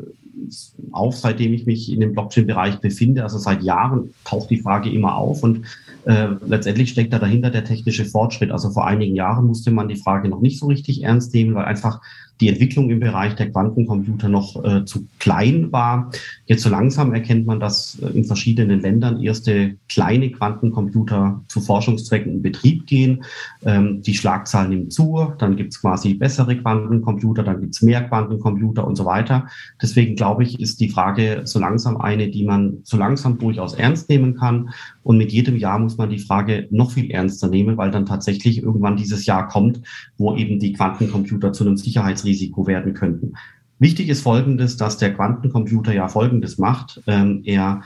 auf, 0.92 1.16
seitdem 1.16 1.52
ich 1.52 1.66
mich 1.66 1.92
in 1.92 2.00
dem 2.00 2.12
Blockchain-Bereich 2.12 2.80
befinde. 2.80 3.22
Also 3.22 3.38
seit 3.38 3.62
Jahren 3.62 4.14
taucht 4.24 4.50
die 4.50 4.60
Frage 4.60 4.90
immer 4.90 5.16
auf 5.16 5.42
und 5.42 5.66
äh, 6.04 6.28
letztendlich 6.46 6.90
steckt 6.90 7.12
da 7.12 7.18
dahinter 7.18 7.50
der 7.50 7.64
technische 7.64 8.04
Fortschritt. 8.04 8.50
Also 8.50 8.70
vor 8.70 8.86
einigen 8.86 9.14
Jahren 9.14 9.46
musste 9.46 9.70
man 9.70 9.88
die 9.88 9.96
Frage 9.96 10.28
noch 10.28 10.40
nicht 10.40 10.58
so 10.58 10.66
richtig 10.66 11.02
ernst 11.02 11.34
nehmen, 11.34 11.54
weil 11.54 11.64
einfach 11.64 12.00
die 12.40 12.48
Entwicklung 12.48 12.90
im 12.90 13.00
Bereich 13.00 13.34
der 13.34 13.50
Quantencomputer 13.50 14.28
noch 14.28 14.62
äh, 14.64 14.84
zu 14.84 15.06
klein 15.18 15.72
war. 15.72 16.10
Jetzt 16.46 16.62
so 16.62 16.70
langsam 16.70 17.12
erkennt 17.12 17.46
man, 17.46 17.58
dass 17.58 17.98
äh, 18.00 18.06
in 18.10 18.24
verschiedenen 18.24 18.80
Ländern 18.80 19.20
erste 19.20 19.76
kleine 19.88 20.30
Quantencomputer 20.30 21.42
zu 21.48 21.60
Forschungszwecken 21.60 22.32
in 22.32 22.42
Betrieb 22.42 22.86
gehen. 22.86 23.24
Ähm, 23.64 24.02
die 24.02 24.14
Schlagzahl 24.14 24.68
nimmt 24.68 24.92
zu, 24.92 25.32
dann 25.38 25.56
gibt 25.56 25.74
es 25.74 25.80
quasi 25.80 26.14
bessere 26.14 26.56
Quantencomputer, 26.56 27.42
dann 27.42 27.60
gibt 27.60 27.74
es 27.74 27.82
mehr 27.82 28.02
Quantencomputer 28.02 28.86
und 28.86 28.96
so 28.96 29.04
weiter. 29.04 29.48
Deswegen 29.82 30.14
glaube 30.14 30.44
ich, 30.44 30.60
ist 30.60 30.80
die 30.80 30.88
Frage 30.88 31.42
so 31.44 31.58
langsam 31.58 31.96
eine, 31.96 32.28
die 32.28 32.44
man 32.44 32.78
so 32.84 32.96
langsam 32.96 33.38
durchaus 33.38 33.74
ernst 33.74 34.08
nehmen 34.08 34.36
kann. 34.36 34.70
Und 35.02 35.18
mit 35.18 35.32
jedem 35.32 35.56
Jahr 35.56 35.78
muss 35.78 35.96
man 35.96 36.10
die 36.10 36.18
Frage 36.18 36.68
noch 36.70 36.92
viel 36.92 37.10
ernster 37.10 37.48
nehmen, 37.48 37.76
weil 37.76 37.90
dann 37.90 38.06
tatsächlich 38.06 38.62
irgendwann 38.62 38.96
dieses 38.96 39.26
Jahr 39.26 39.48
kommt, 39.48 39.80
wo 40.18 40.36
eben 40.36 40.58
die 40.58 40.72
Quantencomputer 40.72 41.52
zu 41.52 41.64
einem 41.64 41.76
Sicherheitsrisiko 41.76 42.27
Sicherheitsrisiko 42.28 42.66
werden 42.66 42.94
könnten. 42.94 43.34
Wichtig 43.78 44.08
ist 44.08 44.22
Folgendes, 44.22 44.76
dass 44.76 44.98
der 44.98 45.14
Quantencomputer 45.14 45.92
ja 45.92 46.08
Folgendes 46.08 46.58
macht. 46.58 47.00
Ähm, 47.06 47.42
er, 47.44 47.82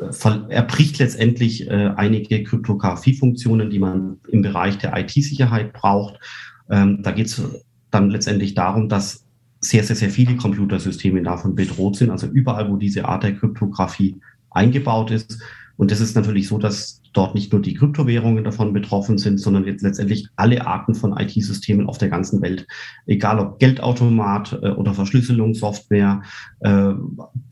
äh, 0.00 0.38
er 0.48 0.62
bricht 0.62 0.98
letztendlich 0.98 1.68
äh, 1.68 1.92
einige 1.96 2.42
Kryptographiefunktionen, 2.42 3.70
die 3.70 3.78
man 3.78 4.18
im 4.28 4.42
Bereich 4.42 4.78
der 4.78 4.96
IT-Sicherheit 4.96 5.72
braucht. 5.72 6.18
Ähm, 6.68 7.02
da 7.02 7.12
geht 7.12 7.26
es 7.26 7.42
dann 7.90 8.10
letztendlich 8.10 8.54
darum, 8.54 8.88
dass 8.88 9.24
sehr, 9.60 9.84
sehr, 9.84 9.96
sehr 9.96 10.10
viele 10.10 10.36
Computersysteme 10.36 11.22
davon 11.22 11.54
bedroht 11.54 11.96
sind. 11.96 12.10
Also 12.10 12.26
überall, 12.26 12.70
wo 12.70 12.76
diese 12.76 13.04
Art 13.04 13.22
der 13.22 13.34
Kryptographie 13.34 14.16
eingebaut 14.50 15.10
ist, 15.10 15.40
und 15.80 15.90
das 15.90 16.02
ist 16.02 16.14
natürlich 16.14 16.46
so, 16.46 16.58
dass 16.58 17.00
dort 17.14 17.34
nicht 17.34 17.54
nur 17.54 17.62
die 17.62 17.72
Kryptowährungen 17.72 18.44
davon 18.44 18.74
betroffen 18.74 19.16
sind, 19.16 19.38
sondern 19.38 19.64
jetzt 19.64 19.80
letztendlich 19.80 20.28
alle 20.36 20.66
Arten 20.66 20.94
von 20.94 21.16
IT-Systemen 21.16 21.88
auf 21.88 21.96
der 21.96 22.10
ganzen 22.10 22.42
Welt. 22.42 22.66
Egal 23.06 23.38
ob 23.38 23.58
Geldautomat 23.58 24.60
äh, 24.62 24.72
oder 24.72 24.92
Verschlüsselungssoftware, 24.92 26.20
äh, 26.60 26.92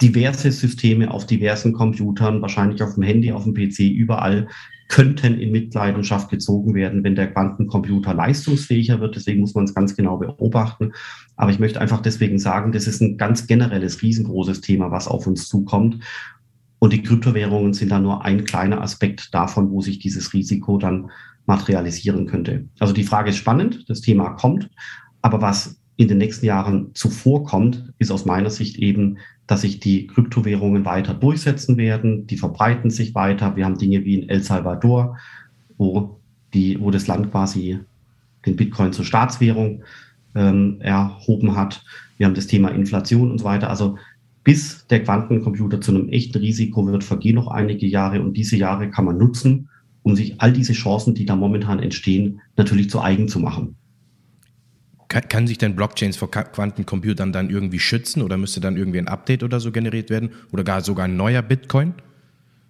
diverse 0.03 0.53
Systeme 0.53 1.11
auf 1.11 1.25
diversen 1.25 1.73
Computern, 1.73 2.43
wahrscheinlich 2.43 2.83
auf 2.83 2.97
dem 2.97 3.03
Handy, 3.03 3.33
auf 3.33 3.45
dem 3.45 3.55
PC, 3.55 3.79
überall 3.79 4.49
könnten 4.88 5.41
in 5.41 5.51
Mitleidenschaft 5.51 6.29
gezogen 6.29 6.75
werden, 6.75 7.05
wenn 7.05 7.14
der 7.14 7.33
Quantencomputer 7.33 8.12
leistungsfähiger 8.12 9.01
wird. 9.01 9.17
Deswegen 9.17 9.41
muss 9.41 9.55
man 9.55 9.64
es 9.64 9.75
ganz 9.75 9.97
genau 9.97 10.19
beobachten. 10.19 10.93
Aber 11.37 11.51
ich 11.51 11.59
möchte 11.59 11.81
einfach 11.81 12.03
deswegen 12.03 12.38
sagen, 12.38 12.73
das 12.73 12.87
ist 12.87 13.01
ein 13.01 13.17
ganz 13.17 13.47
generelles, 13.47 14.03
riesengroßes 14.03 14.61
Thema, 14.61 14.91
was 14.91 15.09
auf 15.09 15.27
uns 15.27 15.49
zukommt. 15.49 16.03
Und 16.79 16.93
die 16.93 17.03
Kryptowährungen 17.03 17.75
sind 17.75 17.91
dann 17.91 18.05
nur 18.05 18.25
ein 18.25 18.45
kleiner 18.45 18.81
Aspekt 18.81 19.35
davon, 19.35 19.71
wo 19.71 19.81
sich 19.81 19.99
dieses 19.99 20.33
Risiko 20.33 20.79
dann 20.79 21.11
materialisieren 21.47 22.27
könnte. 22.27 22.67
Also 22.79 22.93
die 22.93 23.05
Frage 23.05 23.31
ist 23.31 23.37
spannend, 23.37 23.88
das 23.88 24.01
Thema 24.01 24.31
kommt, 24.31 24.71
aber 25.23 25.41
was 25.41 25.81
in 25.97 26.07
den 26.07 26.19
nächsten 26.19 26.47
Jahren 26.47 26.91
zuvor 26.95 27.45
kommt, 27.45 27.93
ist 27.99 28.12
aus 28.12 28.25
meiner 28.25 28.51
Sicht 28.51 28.77
eben, 28.77 29.19
dass 29.49 29.62
sich 29.62 29.81
die 29.81 30.07
Kryptowährungen 30.07 30.85
weiter 30.85 31.14
durchsetzen 31.14 31.77
werden, 31.77 32.27
die 32.27 32.37
verbreiten 32.37 32.91
sich 32.91 33.14
weiter. 33.14 33.57
Wir 33.57 33.64
haben 33.64 33.79
Dinge 33.79 34.05
wie 34.05 34.14
in 34.14 34.29
El 34.29 34.43
Salvador, 34.43 35.17
wo, 35.77 36.21
die, 36.55 36.81
wo 36.81 36.93
das 36.93 37.09
Land 37.09 37.33
quasi 37.33 37.81
den 38.47 38.57
Bitcoin 38.57 38.93
zur 38.93 39.05
Staatswährung 39.05 39.83
ähm, 40.35 40.81
erhoben 40.81 41.57
hat. 41.57 41.83
Wir 42.17 42.27
haben 42.27 42.35
das 42.35 42.47
Thema 42.47 42.69
Inflation 42.69 43.31
und 43.33 43.38
so 43.38 43.45
weiter. 43.45 43.71
Also 43.71 43.97
bis 44.48 44.87
der 44.87 45.04
Quantencomputer 45.04 45.78
zu 45.82 45.90
einem 45.90 46.08
echten 46.08 46.38
Risiko 46.38 46.87
wird, 46.87 47.04
vergehen 47.04 47.34
noch 47.34 47.48
einige 47.48 47.87
Jahre 47.87 48.22
und 48.22 48.34
diese 48.34 48.56
Jahre 48.56 48.88
kann 48.88 49.04
man 49.04 49.18
nutzen, 49.18 49.68
um 50.00 50.16
sich 50.16 50.40
all 50.40 50.54
diese 50.54 50.72
Chancen, 50.72 51.14
die 51.14 51.26
da 51.26 51.37
momentan 51.37 51.80
entstehen, 51.80 52.40
natürlich 52.56 52.88
zu 52.88 52.98
eigen 53.02 53.28
zu 53.28 53.40
machen. 53.40 53.76
Kann, 55.08 55.28
kann 55.28 55.46
sich 55.46 55.58
denn 55.58 55.76
Blockchains 55.76 56.16
vor 56.16 56.30
Quantencomputern 56.30 57.30
dann 57.30 57.50
irgendwie 57.50 57.78
schützen 57.78 58.22
oder 58.22 58.38
müsste 58.38 58.61
dann 58.61 58.78
irgendwie 58.78 59.00
ein 59.00 59.08
Update 59.08 59.42
oder 59.42 59.61
so 59.61 59.70
generiert 59.70 60.08
werden 60.08 60.30
oder 60.50 60.64
gar 60.64 60.80
sogar 60.80 61.04
ein 61.04 61.18
neuer 61.18 61.42
Bitcoin? 61.42 61.92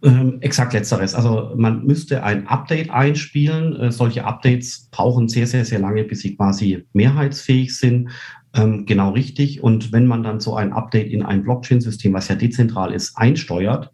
Ähm, 0.03 0.39
exakt 0.41 0.73
letzteres. 0.73 1.15
Also 1.15 1.53
man 1.57 1.85
müsste 1.85 2.25
ein 2.25 2.47
Update 2.49 2.91
einspielen. 2.91 3.75
Äh, 3.77 3.93
solche 3.93 4.25
Updates 4.25 4.89
brauchen 4.91 5.29
sehr, 5.29 5.47
sehr, 5.47 5.65
sehr 5.65 5.79
lange, 5.79 6.03
bis 6.03 6.21
sie 6.21 6.37
quasi 6.37 6.87
mehrheitsfähig 6.93 7.77
sind. 7.77 8.11
Ähm, 8.55 8.87
genau 8.87 9.11
richtig. 9.11 9.63
Und 9.63 9.93
wenn 9.93 10.07
man 10.07 10.23
dann 10.23 10.41
so 10.41 10.57
ein 10.57 10.73
Update 10.73 11.13
in 11.13 11.23
ein 11.23 11.43
Blockchain-System, 11.43 12.13
was 12.15 12.29
ja 12.29 12.35
dezentral 12.35 12.93
ist, 12.93 13.17
einsteuert, 13.17 13.91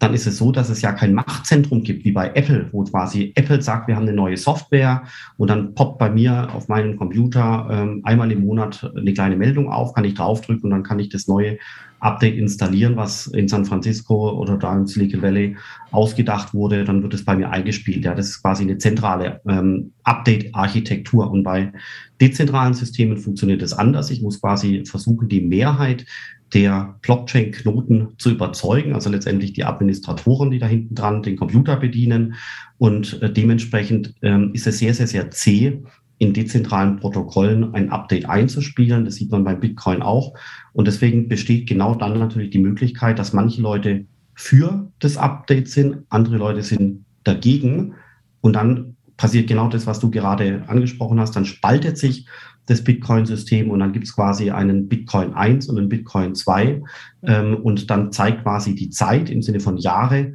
dann 0.00 0.14
ist 0.14 0.26
es 0.26 0.38
so, 0.38 0.50
dass 0.50 0.70
es 0.70 0.80
ja 0.80 0.92
kein 0.92 1.12
Machtzentrum 1.12 1.82
gibt, 1.82 2.04
wie 2.06 2.12
bei 2.12 2.28
Apple, 2.34 2.68
wo 2.72 2.82
quasi 2.84 3.32
Apple 3.36 3.60
sagt, 3.60 3.86
wir 3.86 3.96
haben 3.96 4.04
eine 4.04 4.14
neue 4.14 4.38
Software 4.38 5.02
und 5.36 5.50
dann 5.50 5.74
poppt 5.74 5.98
bei 5.98 6.08
mir 6.08 6.48
auf 6.54 6.68
meinem 6.68 6.96
Computer 6.96 7.68
ähm, 7.70 8.00
einmal 8.04 8.32
im 8.32 8.40
Monat 8.40 8.90
eine 8.96 9.12
kleine 9.12 9.36
Meldung 9.36 9.70
auf, 9.70 9.92
kann 9.92 10.04
ich 10.04 10.14
draufdrücken 10.14 10.64
und 10.64 10.70
dann 10.70 10.82
kann 10.84 10.98
ich 10.98 11.10
das 11.10 11.28
neue 11.28 11.58
Update 12.00 12.36
installieren, 12.36 12.96
was 12.96 13.26
in 13.28 13.48
San 13.48 13.64
Francisco 13.64 14.30
oder 14.30 14.56
da 14.56 14.76
im 14.76 14.86
Silicon 14.86 15.22
Valley 15.22 15.56
ausgedacht 15.90 16.54
wurde, 16.54 16.84
dann 16.84 17.02
wird 17.02 17.14
es 17.14 17.24
bei 17.24 17.36
mir 17.36 17.50
eingespielt. 17.50 18.04
Ja, 18.04 18.14
das 18.14 18.28
ist 18.28 18.42
quasi 18.42 18.64
eine 18.64 18.78
zentrale 18.78 19.40
ähm, 19.46 19.92
Update-Architektur. 20.04 21.30
Und 21.30 21.42
bei 21.42 21.72
dezentralen 22.20 22.74
Systemen 22.74 23.18
funktioniert 23.18 23.62
es 23.62 23.72
anders. 23.72 24.10
Ich 24.10 24.22
muss 24.22 24.40
quasi 24.40 24.84
versuchen, 24.86 25.28
die 25.28 25.42
Mehrheit 25.42 26.06
der 26.54 26.96
Blockchain-Knoten 27.02 28.14
zu 28.18 28.30
überzeugen, 28.30 28.94
also 28.94 29.08
letztendlich 29.08 29.52
die 29.52 29.64
Administratoren, 29.64 30.50
die 30.50 30.58
da 30.58 30.66
hinten 30.66 30.94
dran 30.94 31.22
den 31.22 31.36
Computer 31.36 31.76
bedienen. 31.76 32.34
Und 32.78 33.22
äh, 33.22 33.32
dementsprechend 33.32 34.14
ähm, 34.22 34.50
ist 34.52 34.66
es 34.66 34.78
sehr, 34.78 34.94
sehr, 34.94 35.06
sehr 35.06 35.30
zäh, 35.30 35.82
in 36.20 36.34
dezentralen 36.34 36.96
Protokollen 36.96 37.74
ein 37.74 37.90
Update 37.90 38.28
einzuspielen. 38.28 39.06
Das 39.06 39.14
sieht 39.14 39.30
man 39.30 39.42
beim 39.42 39.58
Bitcoin 39.58 40.02
auch. 40.02 40.34
Und 40.72 40.86
deswegen 40.86 41.28
besteht 41.28 41.68
genau 41.68 41.94
dann 41.94 42.18
natürlich 42.18 42.50
die 42.50 42.58
Möglichkeit, 42.58 43.18
dass 43.18 43.32
manche 43.32 43.60
Leute 43.60 44.06
für 44.34 44.90
das 44.98 45.16
Update 45.16 45.68
sind, 45.68 46.04
andere 46.08 46.36
Leute 46.36 46.62
sind 46.62 47.04
dagegen. 47.24 47.94
Und 48.40 48.54
dann 48.54 48.96
passiert 49.16 49.48
genau 49.48 49.68
das, 49.68 49.86
was 49.86 50.00
du 50.00 50.10
gerade 50.10 50.64
angesprochen 50.66 51.20
hast. 51.20 51.36
Dann 51.36 51.44
spaltet 51.44 51.98
sich 51.98 52.26
das 52.66 52.82
Bitcoin-System 52.82 53.70
und 53.70 53.80
dann 53.80 53.92
gibt 53.92 54.06
es 54.06 54.14
quasi 54.14 54.50
einen 54.50 54.88
Bitcoin 54.88 55.34
1 55.34 55.68
und 55.68 55.76
einen 55.76 55.88
Bitcoin 55.88 56.34
2. 56.34 56.82
Ähm, 57.24 57.56
und 57.56 57.90
dann 57.90 58.12
zeigt 58.12 58.44
quasi 58.44 58.74
die 58.74 58.90
Zeit 58.90 59.28
im 59.28 59.42
Sinne 59.42 59.60
von 59.60 59.76
Jahre, 59.76 60.34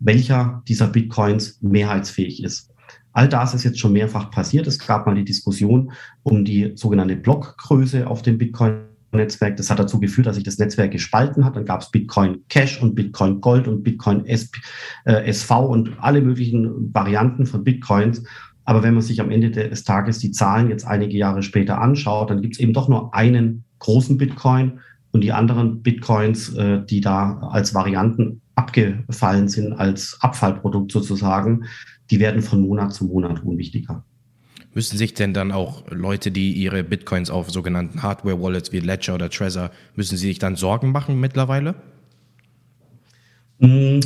welcher 0.00 0.62
dieser 0.66 0.88
Bitcoins 0.88 1.58
mehrheitsfähig 1.62 2.42
ist. 2.42 2.70
All 3.12 3.28
das 3.28 3.54
ist 3.54 3.64
jetzt 3.64 3.78
schon 3.78 3.92
mehrfach 3.92 4.30
passiert. 4.30 4.66
Es 4.66 4.78
gab 4.78 5.06
mal 5.06 5.14
die 5.14 5.24
Diskussion 5.24 5.92
um 6.22 6.44
die 6.44 6.72
sogenannte 6.74 7.16
Blockgröße 7.16 8.06
auf 8.06 8.22
dem 8.22 8.38
Bitcoin. 8.38 8.80
Netzwerk. 9.12 9.56
Das 9.56 9.70
hat 9.70 9.78
dazu 9.78 10.00
geführt, 10.00 10.26
dass 10.26 10.36
sich 10.36 10.44
das 10.44 10.58
Netzwerk 10.58 10.90
gespalten 10.90 11.44
hat. 11.44 11.56
Dann 11.56 11.64
gab 11.64 11.80
es 11.80 11.90
Bitcoin 11.90 12.44
Cash 12.48 12.82
und 12.82 12.94
Bitcoin 12.94 13.40
Gold 13.40 13.68
und 13.68 13.82
Bitcoin 13.82 14.26
SP, 14.26 14.58
äh, 15.04 15.26
SV 15.26 15.66
und 15.66 15.92
alle 15.98 16.20
möglichen 16.20 16.92
Varianten 16.94 17.46
von 17.46 17.64
Bitcoins. 17.64 18.22
Aber 18.64 18.82
wenn 18.82 18.94
man 18.94 19.02
sich 19.02 19.20
am 19.20 19.30
Ende 19.30 19.50
des 19.50 19.84
Tages 19.84 20.18
die 20.18 20.32
Zahlen 20.32 20.68
jetzt 20.68 20.86
einige 20.86 21.16
Jahre 21.16 21.42
später 21.42 21.80
anschaut, 21.80 22.30
dann 22.30 22.42
gibt 22.42 22.54
es 22.54 22.60
eben 22.60 22.72
doch 22.72 22.88
nur 22.88 23.14
einen 23.14 23.64
großen 23.78 24.18
Bitcoin 24.18 24.80
und 25.12 25.22
die 25.22 25.32
anderen 25.32 25.82
Bitcoins, 25.82 26.54
äh, 26.54 26.84
die 26.84 27.00
da 27.00 27.38
als 27.50 27.74
Varianten 27.74 28.42
abgefallen 28.56 29.48
sind, 29.48 29.72
als 29.74 30.18
Abfallprodukt 30.20 30.90
sozusagen, 30.90 31.64
die 32.10 32.20
werden 32.20 32.42
von 32.42 32.60
Monat 32.60 32.92
zu 32.92 33.06
Monat 33.06 33.42
unwichtiger. 33.44 34.04
Müssen 34.76 34.98
sich 34.98 35.14
denn 35.14 35.32
dann 35.32 35.52
auch 35.52 35.84
Leute, 35.88 36.30
die 36.30 36.52
ihre 36.52 36.84
Bitcoins 36.84 37.30
auf 37.30 37.50
sogenannten 37.50 38.02
Hardware-Wallets 38.02 38.72
wie 38.72 38.80
Ledger 38.80 39.14
oder 39.14 39.30
Trezor, 39.30 39.70
müssen 39.94 40.18
sie 40.18 40.26
sich 40.26 40.38
dann 40.38 40.54
Sorgen 40.54 40.92
machen 40.92 41.18
mittlerweile? 41.18 41.76
Mm, 43.58 44.00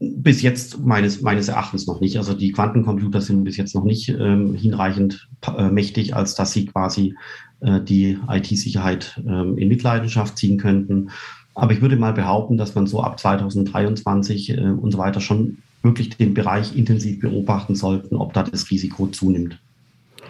bis 0.00 0.40
jetzt 0.40 0.80
meines, 0.82 1.20
meines 1.20 1.48
Erachtens 1.48 1.86
noch 1.86 2.00
nicht. 2.00 2.16
Also 2.16 2.32
die 2.32 2.50
Quantencomputer 2.50 3.20
sind 3.20 3.44
bis 3.44 3.58
jetzt 3.58 3.74
noch 3.74 3.84
nicht 3.84 4.08
ähm, 4.08 4.54
hinreichend 4.54 5.28
äh, 5.54 5.68
mächtig, 5.68 6.16
als 6.16 6.34
dass 6.34 6.52
sie 6.52 6.64
quasi 6.64 7.14
äh, 7.60 7.82
die 7.82 8.16
IT-Sicherheit 8.26 9.20
ähm, 9.28 9.58
in 9.58 9.68
Mitleidenschaft 9.68 10.38
ziehen 10.38 10.56
könnten. 10.56 11.10
Aber 11.54 11.74
ich 11.74 11.82
würde 11.82 11.96
mal 11.96 12.14
behaupten, 12.14 12.56
dass 12.56 12.74
man 12.74 12.86
so 12.86 13.02
ab 13.02 13.20
2023 13.20 14.48
äh, 14.48 14.60
und 14.62 14.92
so 14.92 14.96
weiter 14.96 15.20
schon 15.20 15.58
wirklich 15.82 16.16
den 16.16 16.32
Bereich 16.32 16.74
intensiv 16.74 17.20
beobachten 17.20 17.74
sollten, 17.74 18.16
ob 18.16 18.32
da 18.32 18.44
das 18.44 18.70
Risiko 18.70 19.08
zunimmt. 19.08 19.58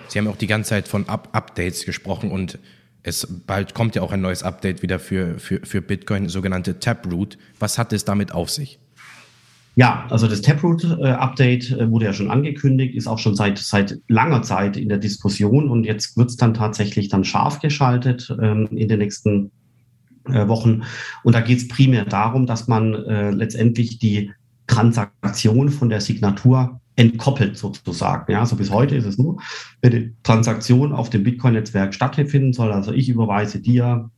Sie 0.09 0.19
haben 0.19 0.29
auch 0.29 0.37
die 0.37 0.47
ganze 0.47 0.71
Zeit 0.71 0.88
von 0.88 1.09
Up 1.09 1.29
Updates 1.33 1.85
gesprochen 1.85 2.31
und 2.31 2.59
es 3.03 3.27
bald 3.47 3.75
kommt 3.75 3.95
ja 3.95 4.03
auch 4.03 4.12
ein 4.12 4.21
neues 4.21 4.42
Update 4.42 4.83
wieder 4.83 4.99
für, 4.99 5.38
für, 5.38 5.61
für 5.64 5.81
Bitcoin, 5.81 6.29
sogenannte 6.29 6.81
Taproot. 6.81 7.38
Was 7.61 7.79
hat 7.79 7.92
es 7.92 8.05
damit 8.05 8.33
auf 8.33 8.51
sich? 8.51 8.81
Ja, 9.77 10.07
also 10.09 10.27
das 10.27 10.40
Taproot-Update 10.40 11.71
äh, 11.71 11.90
wurde 11.90 12.07
ja 12.07 12.14
schon 12.14 12.31
angekündigt, 12.31 12.95
ist 12.95 13.07
auch 13.07 13.19
schon 13.19 13.37
seit, 13.37 13.59
seit 13.59 14.01
langer 14.09 14.42
Zeit 14.42 14.79
in 14.79 14.88
der 14.88 14.97
Diskussion 14.97 15.69
und 15.69 15.85
jetzt 15.85 16.16
wird 16.16 16.31
es 16.31 16.37
dann 16.37 16.55
tatsächlich 16.55 17.09
dann 17.09 17.25
scharf 17.25 17.61
geschaltet 17.61 18.35
ähm, 18.40 18.69
in 18.71 18.88
den 18.88 19.01
nächsten 19.01 19.51
äh, 20.25 20.49
Wochen. 20.49 20.83
Und 21.23 21.35
da 21.35 21.42
geht 21.42 21.59
es 21.59 21.69
primär 21.69 22.07
darum, 22.07 22.47
dass 22.47 22.69
man 22.69 22.95
äh, 22.95 23.31
letztendlich 23.31 23.99
die 23.99 24.33
Transaktion 24.66 25.69
von 25.69 25.90
der 25.90 26.01
Signatur 26.01 26.81
entkoppelt 26.96 27.56
sozusagen. 27.56 28.32
Ja, 28.32 28.40
also 28.40 28.56
bis 28.56 28.70
heute 28.70 28.96
ist 28.96 29.04
es 29.04 29.18
nur, 29.18 29.40
wenn 29.82 29.92
die 29.92 30.14
Transaktion 30.22 30.92
auf 30.92 31.11
dem 31.11 31.22
Bitcoin-Netzwerk 31.22 31.94
stattfinden 31.94 32.52
soll, 32.52 32.72
also 32.72 32.92
ich 32.92 33.09
überweise 33.09 33.61
dir 33.61 34.11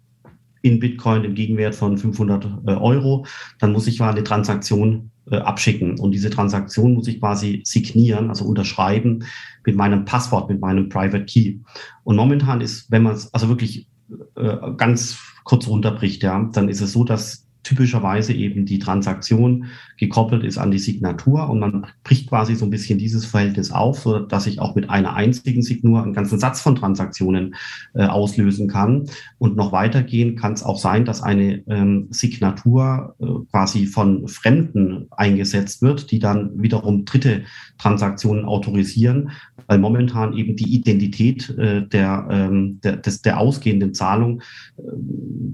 in 0.63 0.81
Bitcoin 0.81 1.25
im 1.25 1.35
Gegenwert 1.35 1.75
von 1.75 1.99
500 1.99 2.45
äh, 2.67 2.71
Euro, 2.73 3.27
dann 3.59 3.73
muss 3.73 3.87
ich 3.87 4.01
mal 4.01 4.11
eine 4.11 4.25
Transaktion 4.25 5.11
äh, 5.31 5.37
abschicken. 5.37 5.99
Und 5.99 6.13
diese 6.13 6.31
Transaktion 6.31 6.95
muss 6.95 7.09
ich 7.09 7.21
quasi 7.21 7.63
signieren, 7.65 8.29
also 8.29 8.45
unterschreiben 8.45 9.25
mit 9.65 9.77
meinem 9.77 10.05
Passwort, 10.05 10.49
mit 10.49 10.61
meinem 10.61 10.89
Private 10.89 11.25
Key. 11.25 11.59
Und 12.05 12.17
momentan 12.17 12.61
ist, 12.61 12.91
wenn 12.91 13.03
man 13.03 13.15
es 13.15 13.33
also 13.35 13.49
wirklich 13.49 13.89
äh, 14.37 14.57
ganz 14.77 15.19
kurz 15.45 15.67
runterbricht, 15.67 16.23
ja, 16.23 16.49
dann 16.53 16.69
ist 16.69 16.81
es 16.81 16.93
so, 16.93 17.05
dass 17.05 17.48
typischerweise 17.69 18.33
eben 18.33 18.65
die 18.65 18.79
Transaktion 18.79 19.67
gekoppelt 19.99 20.43
ist 20.43 20.57
an 20.57 20.71
die 20.71 20.79
Signatur 20.79 21.51
und 21.51 21.59
man 21.59 21.87
bricht 22.03 22.31
quasi 22.31 22.55
so 22.55 22.65
ein 22.65 22.71
bisschen 22.71 22.99
dieses 22.99 23.27
Verhältnis 23.27 23.71
auf, 23.71 23.99
so 23.99 24.21
dass 24.21 24.47
ich 24.47 24.59
auch 24.59 24.75
mit 24.75 24.89
einer 24.89 25.15
einzigen 25.15 25.63
Signatur 25.63 26.03
einen 26.03 26.15
ganzen 26.15 26.39
Satz 26.39 26.63
von 26.63 26.77
Transaktionen 26.77 27.55
äh, 27.95 28.07
auslösen 28.07 28.69
kann. 28.69 29.05
Und 29.37 29.57
noch 29.57 29.71
weitergehen 29.71 30.35
kann 30.35 30.55
es 30.55 30.63
auch 30.63 30.79
sein, 30.79 31.05
dass 31.05 31.23
eine 31.23 31.63
ähm, 31.67 32.07
Signatur 32.09 33.15
äh, 33.21 33.27
quasi 33.51 33.87
von 33.87 34.27
Fremden 34.29 35.09
eingesetzt 35.11 35.83
wird, 35.83 36.11
die 36.11 36.21
dann 36.21 36.63
wiederum 36.63 37.05
dritte 37.05 37.43
Transaktionen 37.77 38.47
autorisieren, 38.47 39.33
weil 39.67 39.79
momentan 39.79 40.33
eben 40.33 40.57
die 40.57 40.75
Identität 40.75 41.51
äh, 41.51 41.87
der, 41.87 42.27
ähm, 42.31 42.81
der, 42.83 42.97
des, 42.97 43.21
der 43.21 43.39
ausgehenden 43.39 43.93
Zahlung 43.93 44.41
äh, 44.79 44.83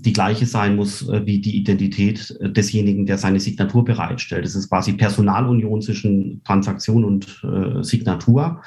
die 0.04 0.12
gleiche 0.12 0.46
sein 0.46 0.76
muss 0.76 1.08
äh, 1.08 1.26
wie 1.26 1.40
die 1.40 1.56
Identität 1.56 2.03
äh, 2.12 2.50
desjenigen, 2.50 3.06
der 3.06 3.18
seine 3.18 3.40
Signatur 3.40 3.84
bereitstellt. 3.84 4.44
Das 4.44 4.54
ist 4.54 4.68
quasi 4.68 4.92
Personalunion 4.92 5.82
zwischen 5.82 6.42
Transaktion 6.44 7.04
und 7.04 7.42
äh, 7.44 7.82
Signatur. 7.82 8.62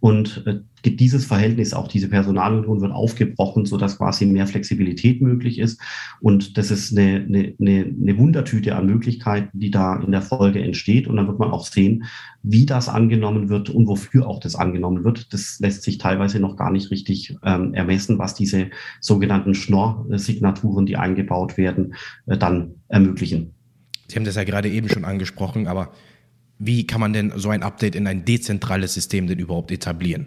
Und 0.00 0.44
äh, 0.46 0.60
dieses 0.90 1.26
Verhältnis, 1.26 1.74
auch 1.74 1.88
diese 1.88 2.08
Personalunion 2.08 2.80
wird 2.80 2.92
aufgebrochen, 2.92 3.66
so 3.66 3.76
dass 3.76 3.98
quasi 3.98 4.24
mehr 4.24 4.46
Flexibilität 4.46 5.20
möglich 5.20 5.58
ist. 5.58 5.80
Und 6.20 6.56
das 6.56 6.70
ist 6.70 6.96
eine, 6.96 7.26
eine, 7.26 7.94
eine 8.00 8.18
Wundertüte 8.18 8.74
an 8.74 8.86
Möglichkeiten, 8.86 9.58
die 9.58 9.70
da 9.70 9.96
in 9.96 10.10
der 10.10 10.22
Folge 10.22 10.62
entsteht. 10.62 11.06
Und 11.06 11.16
dann 11.16 11.26
wird 11.26 11.38
man 11.38 11.50
auch 11.50 11.66
sehen, 11.66 12.04
wie 12.42 12.64
das 12.64 12.88
angenommen 12.88 13.50
wird 13.50 13.68
und 13.68 13.86
wofür 13.86 14.26
auch 14.26 14.40
das 14.40 14.54
angenommen 14.54 15.04
wird. 15.04 15.32
Das 15.34 15.58
lässt 15.60 15.82
sich 15.82 15.98
teilweise 15.98 16.40
noch 16.40 16.56
gar 16.56 16.70
nicht 16.70 16.90
richtig 16.90 17.36
ähm, 17.44 17.74
ermessen, 17.74 18.18
was 18.18 18.34
diese 18.34 18.70
sogenannten 19.00 19.54
Schnorr-Signaturen, 19.54 20.86
die 20.86 20.96
eingebaut 20.96 21.58
werden, 21.58 21.94
äh, 22.26 22.38
dann 22.38 22.76
ermöglichen. 22.88 23.52
Sie 24.08 24.16
haben 24.16 24.24
das 24.24 24.34
ja 24.34 24.44
gerade 24.44 24.68
eben 24.68 24.88
schon 24.88 25.04
angesprochen, 25.04 25.68
aber 25.68 25.92
wie 26.60 26.86
kann 26.86 27.00
man 27.00 27.12
denn 27.12 27.32
so 27.36 27.48
ein 27.48 27.62
Update 27.62 27.96
in 27.96 28.06
ein 28.06 28.24
dezentrales 28.24 28.94
System 28.94 29.26
denn 29.26 29.38
überhaupt 29.38 29.72
etablieren? 29.72 30.26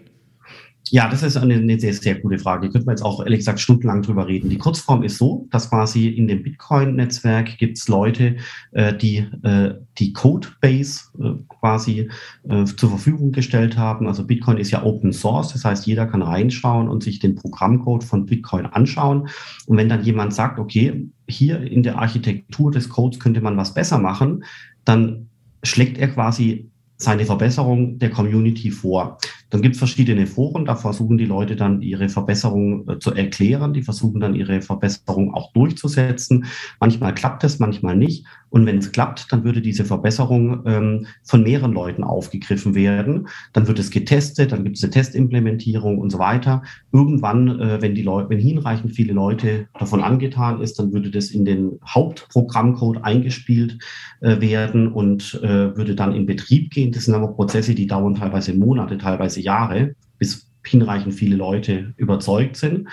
Ja, 0.90 1.08
das 1.08 1.22
ist 1.22 1.38
eine, 1.38 1.54
eine, 1.54 1.80
sehr, 1.80 1.94
sehr 1.94 2.16
gute 2.16 2.38
Frage. 2.38 2.68
Könnten 2.68 2.86
wir 2.86 2.92
jetzt 2.92 3.04
auch 3.04 3.20
ehrlich 3.20 3.38
gesagt 3.38 3.58
stundenlang 3.58 4.02
drüber 4.02 4.28
reden. 4.28 4.50
Die 4.50 4.58
Kurzform 4.58 5.02
ist 5.02 5.16
so, 5.16 5.48
dass 5.50 5.70
quasi 5.70 6.08
in 6.08 6.28
dem 6.28 6.42
Bitcoin-Netzwerk 6.42 7.56
gibt 7.56 7.78
es 7.78 7.88
Leute, 7.88 8.36
äh, 8.72 8.94
die 8.94 9.26
äh, 9.44 9.76
die 9.96 10.12
Codebase 10.12 11.04
äh, 11.18 11.42
quasi 11.48 12.10
äh, 12.48 12.64
zur 12.64 12.90
Verfügung 12.90 13.32
gestellt 13.32 13.78
haben. 13.78 14.06
Also 14.06 14.26
Bitcoin 14.26 14.58
ist 14.58 14.72
ja 14.72 14.82
Open 14.82 15.14
Source, 15.14 15.54
das 15.54 15.64
heißt, 15.64 15.86
jeder 15.86 16.06
kann 16.06 16.20
reinschauen 16.20 16.88
und 16.88 17.02
sich 17.02 17.18
den 17.18 17.34
Programmcode 17.34 18.04
von 18.04 18.26
Bitcoin 18.26 18.66
anschauen. 18.66 19.28
Und 19.66 19.78
wenn 19.78 19.88
dann 19.88 20.04
jemand 20.04 20.34
sagt, 20.34 20.58
okay, 20.58 21.08
hier 21.26 21.62
in 21.62 21.82
der 21.82 21.98
Architektur 21.98 22.70
des 22.70 22.90
Codes 22.90 23.20
könnte 23.20 23.40
man 23.40 23.56
was 23.56 23.72
besser 23.72 23.98
machen, 23.98 24.44
dann 24.84 25.30
schlägt 25.64 25.98
er 25.98 26.08
quasi 26.08 26.70
seine 26.96 27.24
Verbesserung 27.24 27.98
der 27.98 28.10
Community 28.10 28.70
vor. 28.70 29.18
Dann 29.54 29.62
gibt 29.62 29.76
es 29.76 29.78
verschiedene 29.78 30.26
Foren, 30.26 30.64
da 30.64 30.74
versuchen 30.74 31.16
die 31.16 31.26
Leute 31.26 31.54
dann 31.54 31.80
ihre 31.80 32.08
Verbesserung 32.08 32.88
äh, 32.88 32.98
zu 32.98 33.14
erklären, 33.14 33.72
die 33.72 33.82
versuchen 33.82 34.18
dann 34.18 34.34
ihre 34.34 34.60
Verbesserung 34.62 35.32
auch 35.32 35.52
durchzusetzen. 35.52 36.46
Manchmal 36.80 37.14
klappt 37.14 37.44
es, 37.44 37.60
manchmal 37.60 37.94
nicht. 37.96 38.26
Und 38.50 38.66
wenn 38.66 38.78
es 38.78 38.90
klappt, 38.90 39.32
dann 39.32 39.44
würde 39.44 39.60
diese 39.60 39.84
Verbesserung 39.84 40.62
ähm, 40.66 41.06
von 41.22 41.44
mehreren 41.44 41.72
Leuten 41.72 42.02
aufgegriffen 42.02 42.74
werden. 42.74 43.28
Dann 43.52 43.68
wird 43.68 43.78
es 43.78 43.90
getestet, 43.90 44.50
dann 44.50 44.64
gibt 44.64 44.76
es 44.76 44.82
eine 44.82 44.90
Testimplementierung 44.90 45.98
und 45.98 46.10
so 46.10 46.18
weiter. 46.18 46.62
Irgendwann, 46.90 47.60
äh, 47.60 47.80
wenn 47.80 47.94
die 47.94 48.02
Leute, 48.02 48.30
wenn 48.30 48.40
hinreichend 48.40 48.90
viele 48.90 49.12
Leute 49.12 49.68
davon 49.78 50.02
angetan 50.02 50.60
ist, 50.62 50.80
dann 50.80 50.92
würde 50.92 51.12
das 51.12 51.30
in 51.30 51.44
den 51.44 51.78
Hauptprogrammcode 51.86 53.04
eingespielt 53.04 53.78
äh, 54.20 54.40
werden 54.40 54.92
und 54.92 55.40
äh, 55.44 55.76
würde 55.76 55.94
dann 55.94 56.12
in 56.12 56.26
Betrieb 56.26 56.72
gehen. 56.72 56.90
Das 56.90 57.04
sind 57.04 57.14
aber 57.14 57.28
Prozesse, 57.28 57.76
die 57.76 57.86
dauern 57.86 58.16
teilweise 58.16 58.52
Monate, 58.54 58.98
teilweise 58.98 59.43
Jahre, 59.44 59.94
bis 60.18 60.50
hinreichend 60.66 61.14
viele 61.14 61.36
Leute 61.36 61.94
überzeugt 61.96 62.56
sind. 62.56 62.88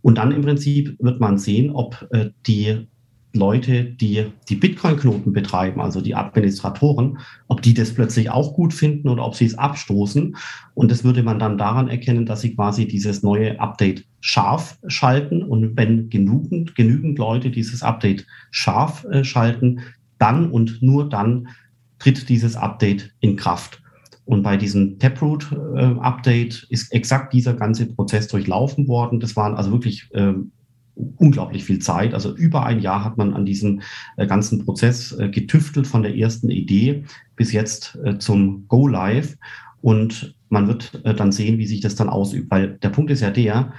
Und 0.00 0.18
dann 0.18 0.32
im 0.32 0.42
Prinzip 0.42 0.96
wird 0.98 1.20
man 1.20 1.38
sehen, 1.38 1.70
ob 1.70 2.08
äh, 2.10 2.30
die 2.46 2.88
Leute, 3.34 3.84
die 3.84 4.26
die 4.48 4.56
Bitcoin-Knoten 4.56 5.32
betreiben, 5.32 5.80
also 5.80 6.00
die 6.00 6.14
Administratoren, 6.14 7.18
ob 7.48 7.62
die 7.62 7.72
das 7.72 7.94
plötzlich 7.94 8.30
auch 8.30 8.54
gut 8.54 8.74
finden 8.74 9.08
oder 9.08 9.24
ob 9.24 9.34
sie 9.34 9.46
es 9.46 9.56
abstoßen. 9.56 10.36
Und 10.74 10.90
das 10.90 11.02
würde 11.02 11.22
man 11.22 11.38
dann 11.38 11.56
daran 11.56 11.88
erkennen, 11.88 12.26
dass 12.26 12.42
sie 12.42 12.54
quasi 12.54 12.86
dieses 12.86 13.22
neue 13.22 13.58
Update 13.58 14.04
scharf 14.20 14.78
schalten. 14.86 15.42
Und 15.42 15.76
wenn 15.76 16.10
genügend, 16.10 16.74
genügend 16.74 17.18
Leute 17.18 17.50
dieses 17.50 17.82
Update 17.82 18.26
scharf 18.50 19.04
äh, 19.10 19.24
schalten, 19.24 19.80
dann 20.18 20.50
und 20.50 20.82
nur 20.82 21.08
dann 21.08 21.48
tritt 21.98 22.28
dieses 22.28 22.56
Update 22.56 23.14
in 23.20 23.36
Kraft. 23.36 23.81
Und 24.24 24.42
bei 24.42 24.56
diesem 24.56 24.98
Taproot-Update 24.98 26.66
äh, 26.68 26.72
ist 26.72 26.92
exakt 26.92 27.32
dieser 27.32 27.54
ganze 27.54 27.86
Prozess 27.86 28.28
durchlaufen 28.28 28.86
worden. 28.86 29.20
Das 29.20 29.34
waren 29.34 29.54
also 29.54 29.72
wirklich 29.72 30.08
äh, 30.12 30.34
unglaublich 31.16 31.64
viel 31.64 31.80
Zeit. 31.80 32.14
Also 32.14 32.34
über 32.36 32.64
ein 32.64 32.80
Jahr 32.80 33.04
hat 33.04 33.16
man 33.16 33.34
an 33.34 33.44
diesem 33.44 33.82
äh, 34.16 34.26
ganzen 34.26 34.64
Prozess 34.64 35.12
äh, 35.12 35.28
getüftelt 35.28 35.86
von 35.86 36.02
der 36.02 36.16
ersten 36.16 36.50
Idee 36.50 37.04
bis 37.34 37.52
jetzt 37.52 37.98
zum 38.18 38.68
Go 38.68 38.86
Live. 38.86 39.36
Und 39.80 40.36
man 40.48 40.68
wird 40.68 41.02
dann 41.18 41.32
sehen, 41.32 41.58
wie 41.58 41.66
sich 41.66 41.80
das 41.80 41.96
dann 41.96 42.08
ausübt. 42.08 42.50
Weil 42.52 42.78
der 42.82 42.90
Punkt 42.90 43.10
ist 43.10 43.20
ja 43.20 43.30
der, 43.30 43.72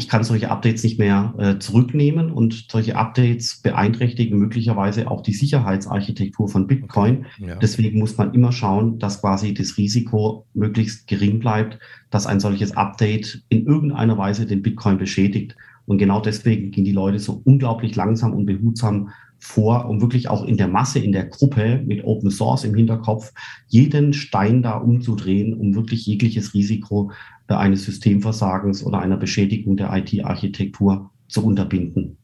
ich 0.00 0.08
kann 0.08 0.22
solche 0.22 0.48
Updates 0.48 0.84
nicht 0.84 1.00
mehr 1.00 1.34
äh, 1.38 1.58
zurücknehmen 1.58 2.30
und 2.30 2.66
solche 2.70 2.94
Updates 2.94 3.60
beeinträchtigen 3.60 4.38
möglicherweise 4.38 5.10
auch 5.10 5.22
die 5.22 5.34
Sicherheitsarchitektur 5.34 6.48
von 6.48 6.68
Bitcoin. 6.68 7.26
Okay, 7.36 7.48
ja. 7.48 7.56
Deswegen 7.56 7.98
muss 7.98 8.16
man 8.16 8.32
immer 8.32 8.52
schauen, 8.52 9.00
dass 9.00 9.20
quasi 9.20 9.54
das 9.54 9.76
Risiko 9.76 10.46
möglichst 10.54 11.08
gering 11.08 11.40
bleibt, 11.40 11.80
dass 12.10 12.28
ein 12.28 12.38
solches 12.38 12.76
Update 12.76 13.42
in 13.48 13.66
irgendeiner 13.66 14.16
Weise 14.16 14.46
den 14.46 14.62
Bitcoin 14.62 14.98
beschädigt. 14.98 15.56
Und 15.84 15.98
genau 15.98 16.20
deswegen 16.20 16.70
gehen 16.70 16.84
die 16.84 16.92
Leute 16.92 17.18
so 17.18 17.42
unglaublich 17.44 17.96
langsam 17.96 18.34
und 18.34 18.46
behutsam 18.46 19.10
vor, 19.38 19.88
um 19.88 20.00
wirklich 20.00 20.28
auch 20.28 20.44
in 20.44 20.56
der 20.56 20.68
Masse, 20.68 20.98
in 20.98 21.12
der 21.12 21.26
Gruppe 21.26 21.82
mit 21.86 22.04
Open 22.04 22.30
Source 22.30 22.64
im 22.64 22.74
Hinterkopf 22.74 23.32
jeden 23.68 24.12
Stein 24.12 24.62
da 24.62 24.76
umzudrehen, 24.76 25.54
um 25.54 25.74
wirklich 25.74 26.06
jegliches 26.06 26.54
Risiko 26.54 27.12
eines 27.46 27.84
Systemversagens 27.84 28.84
oder 28.84 28.98
einer 29.00 29.16
Beschädigung 29.16 29.76
der 29.76 29.94
IT-Architektur 29.96 31.10
zu 31.28 31.44
unterbinden. 31.44 32.18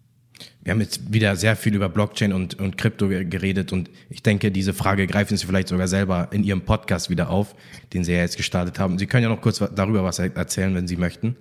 Wir 0.63 0.73
haben 0.73 0.81
jetzt 0.81 1.13
wieder 1.13 1.37
sehr 1.37 1.57
viel 1.57 1.75
über 1.75 1.89
Blockchain 1.89 2.33
und, 2.33 2.59
und 2.59 2.77
Krypto 2.77 3.09
geredet 3.09 3.73
und 3.73 3.91
ich 4.11 4.23
denke, 4.23 4.51
diese 4.51 4.75
Frage 4.75 5.07
greifen 5.07 5.37
Sie 5.37 5.47
vielleicht 5.47 5.69
sogar 5.69 5.89
selber 5.89 6.29
in 6.33 6.43
Ihrem 6.43 6.63
Podcast 6.63 7.11
wieder 7.11 7.31
auf, 7.31 7.55
den 7.93 8.03
Sie 8.03 8.13
ja 8.13 8.19
jetzt 8.19 8.37
gestartet 8.37 8.79
haben. 8.79 8.99
Sie 8.99 9.07
können 9.07 9.23
ja 9.23 9.29
noch 9.29 9.41
kurz 9.41 9.63
darüber 9.75 10.03
was 10.03 10.19
erzählen, 10.19 10.75
wenn 10.75 10.89
Sie 10.89 10.97
möchten. 10.97 11.37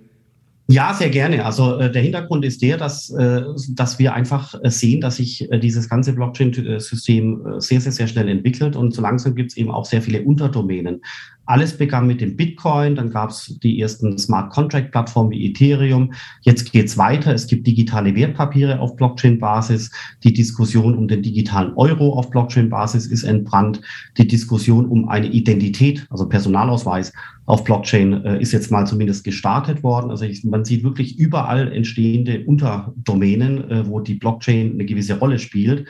Ja, 0.66 0.94
sehr 0.94 1.10
gerne. 1.10 1.44
Also 1.44 1.78
äh, 1.78 1.92
der 1.92 2.00
Hintergrund 2.00 2.42
ist 2.42 2.62
der, 2.62 2.78
dass, 2.78 3.10
äh, 3.10 3.42
dass 3.68 3.98
wir 3.98 4.14
einfach 4.14 4.54
äh, 4.62 4.70
sehen, 4.70 5.02
dass 5.02 5.16
sich 5.16 5.50
äh, 5.52 5.58
dieses 5.58 5.90
ganze 5.90 6.14
Blockchain-System 6.14 7.46
äh, 7.46 7.60
sehr, 7.60 7.82
sehr, 7.82 7.92
sehr 7.92 8.06
schnell 8.06 8.28
entwickelt 8.30 8.74
und 8.74 8.94
so 8.94 9.02
langsam 9.02 9.34
gibt 9.34 9.50
es 9.50 9.58
eben 9.58 9.70
auch 9.70 9.84
sehr 9.84 10.00
viele 10.00 10.22
Unterdomänen. 10.22 11.02
Alles 11.46 11.76
begann 11.76 12.06
mit 12.06 12.20
dem 12.20 12.36
Bitcoin, 12.36 12.94
dann 12.94 13.10
gab 13.10 13.30
es 13.30 13.58
die 13.62 13.80
ersten 13.80 14.16
Smart 14.18 14.50
Contract 14.50 14.92
Plattformen 14.92 15.30
wie 15.30 15.46
Ethereum. 15.46 16.12
Jetzt 16.42 16.72
geht's 16.72 16.96
weiter. 16.96 17.34
Es 17.34 17.46
gibt 17.46 17.66
digitale 17.66 18.14
Wertpapiere 18.14 18.80
auf 18.80 18.96
Blockchain-Basis. 18.96 19.90
Die 20.22 20.32
Diskussion 20.32 20.94
um 20.94 21.08
den 21.08 21.22
digitalen 21.22 21.74
Euro 21.76 22.14
auf 22.14 22.30
Blockchain-Basis 22.30 23.06
ist 23.06 23.24
entbrannt. 23.24 23.80
Die 24.16 24.26
Diskussion 24.26 24.86
um 24.86 25.08
eine 25.08 25.26
Identität, 25.26 26.06
also 26.10 26.28
Personalausweis 26.28 27.12
auf 27.46 27.62
Blockchain, 27.64 28.24
äh, 28.24 28.40
ist 28.40 28.52
jetzt 28.52 28.70
mal 28.70 28.86
zumindest 28.86 29.24
gestartet 29.24 29.82
worden. 29.82 30.10
Also 30.10 30.24
ich, 30.24 30.44
man 30.44 30.64
sieht 30.64 30.82
wirklich 30.82 31.18
überall 31.18 31.72
entstehende 31.72 32.44
Unterdomänen, 32.46 33.70
äh, 33.70 33.86
wo 33.86 34.00
die 34.00 34.14
Blockchain 34.14 34.72
eine 34.72 34.86
gewisse 34.86 35.18
Rolle 35.18 35.38
spielt. 35.38 35.86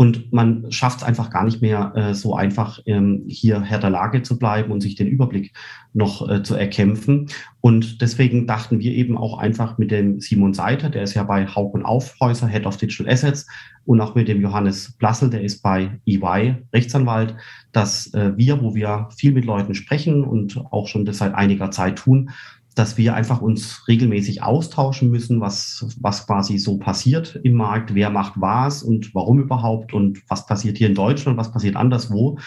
Und 0.00 0.32
man 0.32 0.72
schafft 0.72 1.00
es 1.00 1.04
einfach 1.04 1.28
gar 1.28 1.44
nicht 1.44 1.60
mehr 1.60 1.92
äh, 1.94 2.14
so 2.14 2.34
einfach, 2.34 2.80
ähm, 2.86 3.24
hier 3.28 3.60
Herr 3.60 3.80
der 3.80 3.90
Lage 3.90 4.22
zu 4.22 4.38
bleiben 4.38 4.72
und 4.72 4.80
sich 4.80 4.94
den 4.94 5.06
Überblick 5.06 5.52
noch 5.92 6.26
äh, 6.26 6.42
zu 6.42 6.54
erkämpfen. 6.54 7.28
Und 7.60 8.00
deswegen 8.00 8.46
dachten 8.46 8.80
wir 8.80 8.92
eben 8.92 9.18
auch 9.18 9.36
einfach 9.36 9.76
mit 9.76 9.90
dem 9.90 10.18
Simon 10.18 10.54
Seiter, 10.54 10.88
der 10.88 11.02
ist 11.02 11.12
ja 11.12 11.22
bei 11.24 11.46
Haug 11.46 11.74
und 11.74 11.84
Aufhäuser, 11.84 12.48
Head 12.48 12.64
of 12.64 12.78
Digital 12.78 13.12
Assets, 13.12 13.46
und 13.84 14.00
auch 14.00 14.14
mit 14.14 14.28
dem 14.28 14.40
Johannes 14.40 14.92
Blassel, 14.92 15.28
der 15.28 15.42
ist 15.42 15.60
bei 15.60 16.00
EY, 16.06 16.56
Rechtsanwalt, 16.72 17.34
dass 17.72 18.14
äh, 18.14 18.32
wir, 18.38 18.62
wo 18.62 18.74
wir 18.74 19.08
viel 19.14 19.32
mit 19.32 19.44
Leuten 19.44 19.74
sprechen 19.74 20.24
und 20.24 20.64
auch 20.70 20.88
schon 20.88 21.04
das 21.04 21.18
seit 21.18 21.34
einiger 21.34 21.70
Zeit 21.70 21.96
tun, 21.96 22.30
dass 22.74 22.96
wir 22.96 23.14
einfach 23.14 23.40
uns 23.40 23.86
regelmäßig 23.88 24.42
austauschen 24.42 25.10
müssen, 25.10 25.40
was, 25.40 25.86
was 26.00 26.26
quasi 26.26 26.58
so 26.58 26.78
passiert 26.78 27.38
im 27.42 27.54
Markt, 27.54 27.94
wer 27.94 28.10
macht 28.10 28.34
was 28.36 28.82
und 28.82 29.14
warum 29.14 29.40
überhaupt 29.40 29.92
und 29.92 30.22
was 30.28 30.46
passiert 30.46 30.78
hier 30.78 30.88
in 30.88 30.94
Deutschland, 30.94 31.36
was 31.36 31.52
passiert 31.52 31.76
anderswo. 31.76 32.38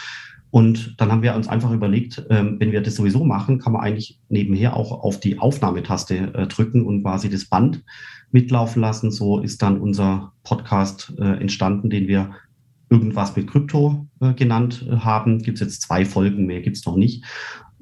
Und 0.50 0.96
dann 1.00 1.12
haben 1.12 1.24
wir 1.24 1.36
uns 1.36 1.48
einfach 1.48 1.72
überlegt, 1.72 2.28
ähm, 2.30 2.58
wenn 2.60 2.72
wir 2.72 2.82
das 2.82 2.96
sowieso 2.96 3.26
machen, 3.26 3.58
kann 3.58 3.74
man 3.74 3.82
eigentlich 3.82 4.20
nebenher 4.30 4.78
auch 4.78 4.92
auf 5.04 5.20
die 5.20 5.40
Aufnahmetaste 5.40 6.16
äh, 6.16 6.48
drücken 6.48 6.86
und 6.86 7.02
quasi 7.02 7.28
das 7.28 7.46
Band 7.46 7.84
mitlaufen 8.32 8.82
lassen. 8.82 9.10
So 9.10 9.40
ist 9.40 9.64
dann 9.64 9.82
unser 9.82 10.34
Podcast 10.44 11.12
äh, 11.18 11.42
entstanden, 11.42 11.90
den 11.90 12.08
wir 12.08 12.36
irgendwas 12.90 13.36
mit 13.36 13.48
Krypto 13.48 14.08
äh, 14.22 14.34
genannt 14.34 14.86
haben. 15.00 15.40
Gibt 15.40 15.60
es 15.60 15.66
jetzt 15.66 15.82
zwei 15.82 16.06
Folgen, 16.06 16.46
mehr 16.46 16.62
gibt 16.62 16.78
es 16.78 16.86
noch 16.86 16.98
nicht. 16.98 17.24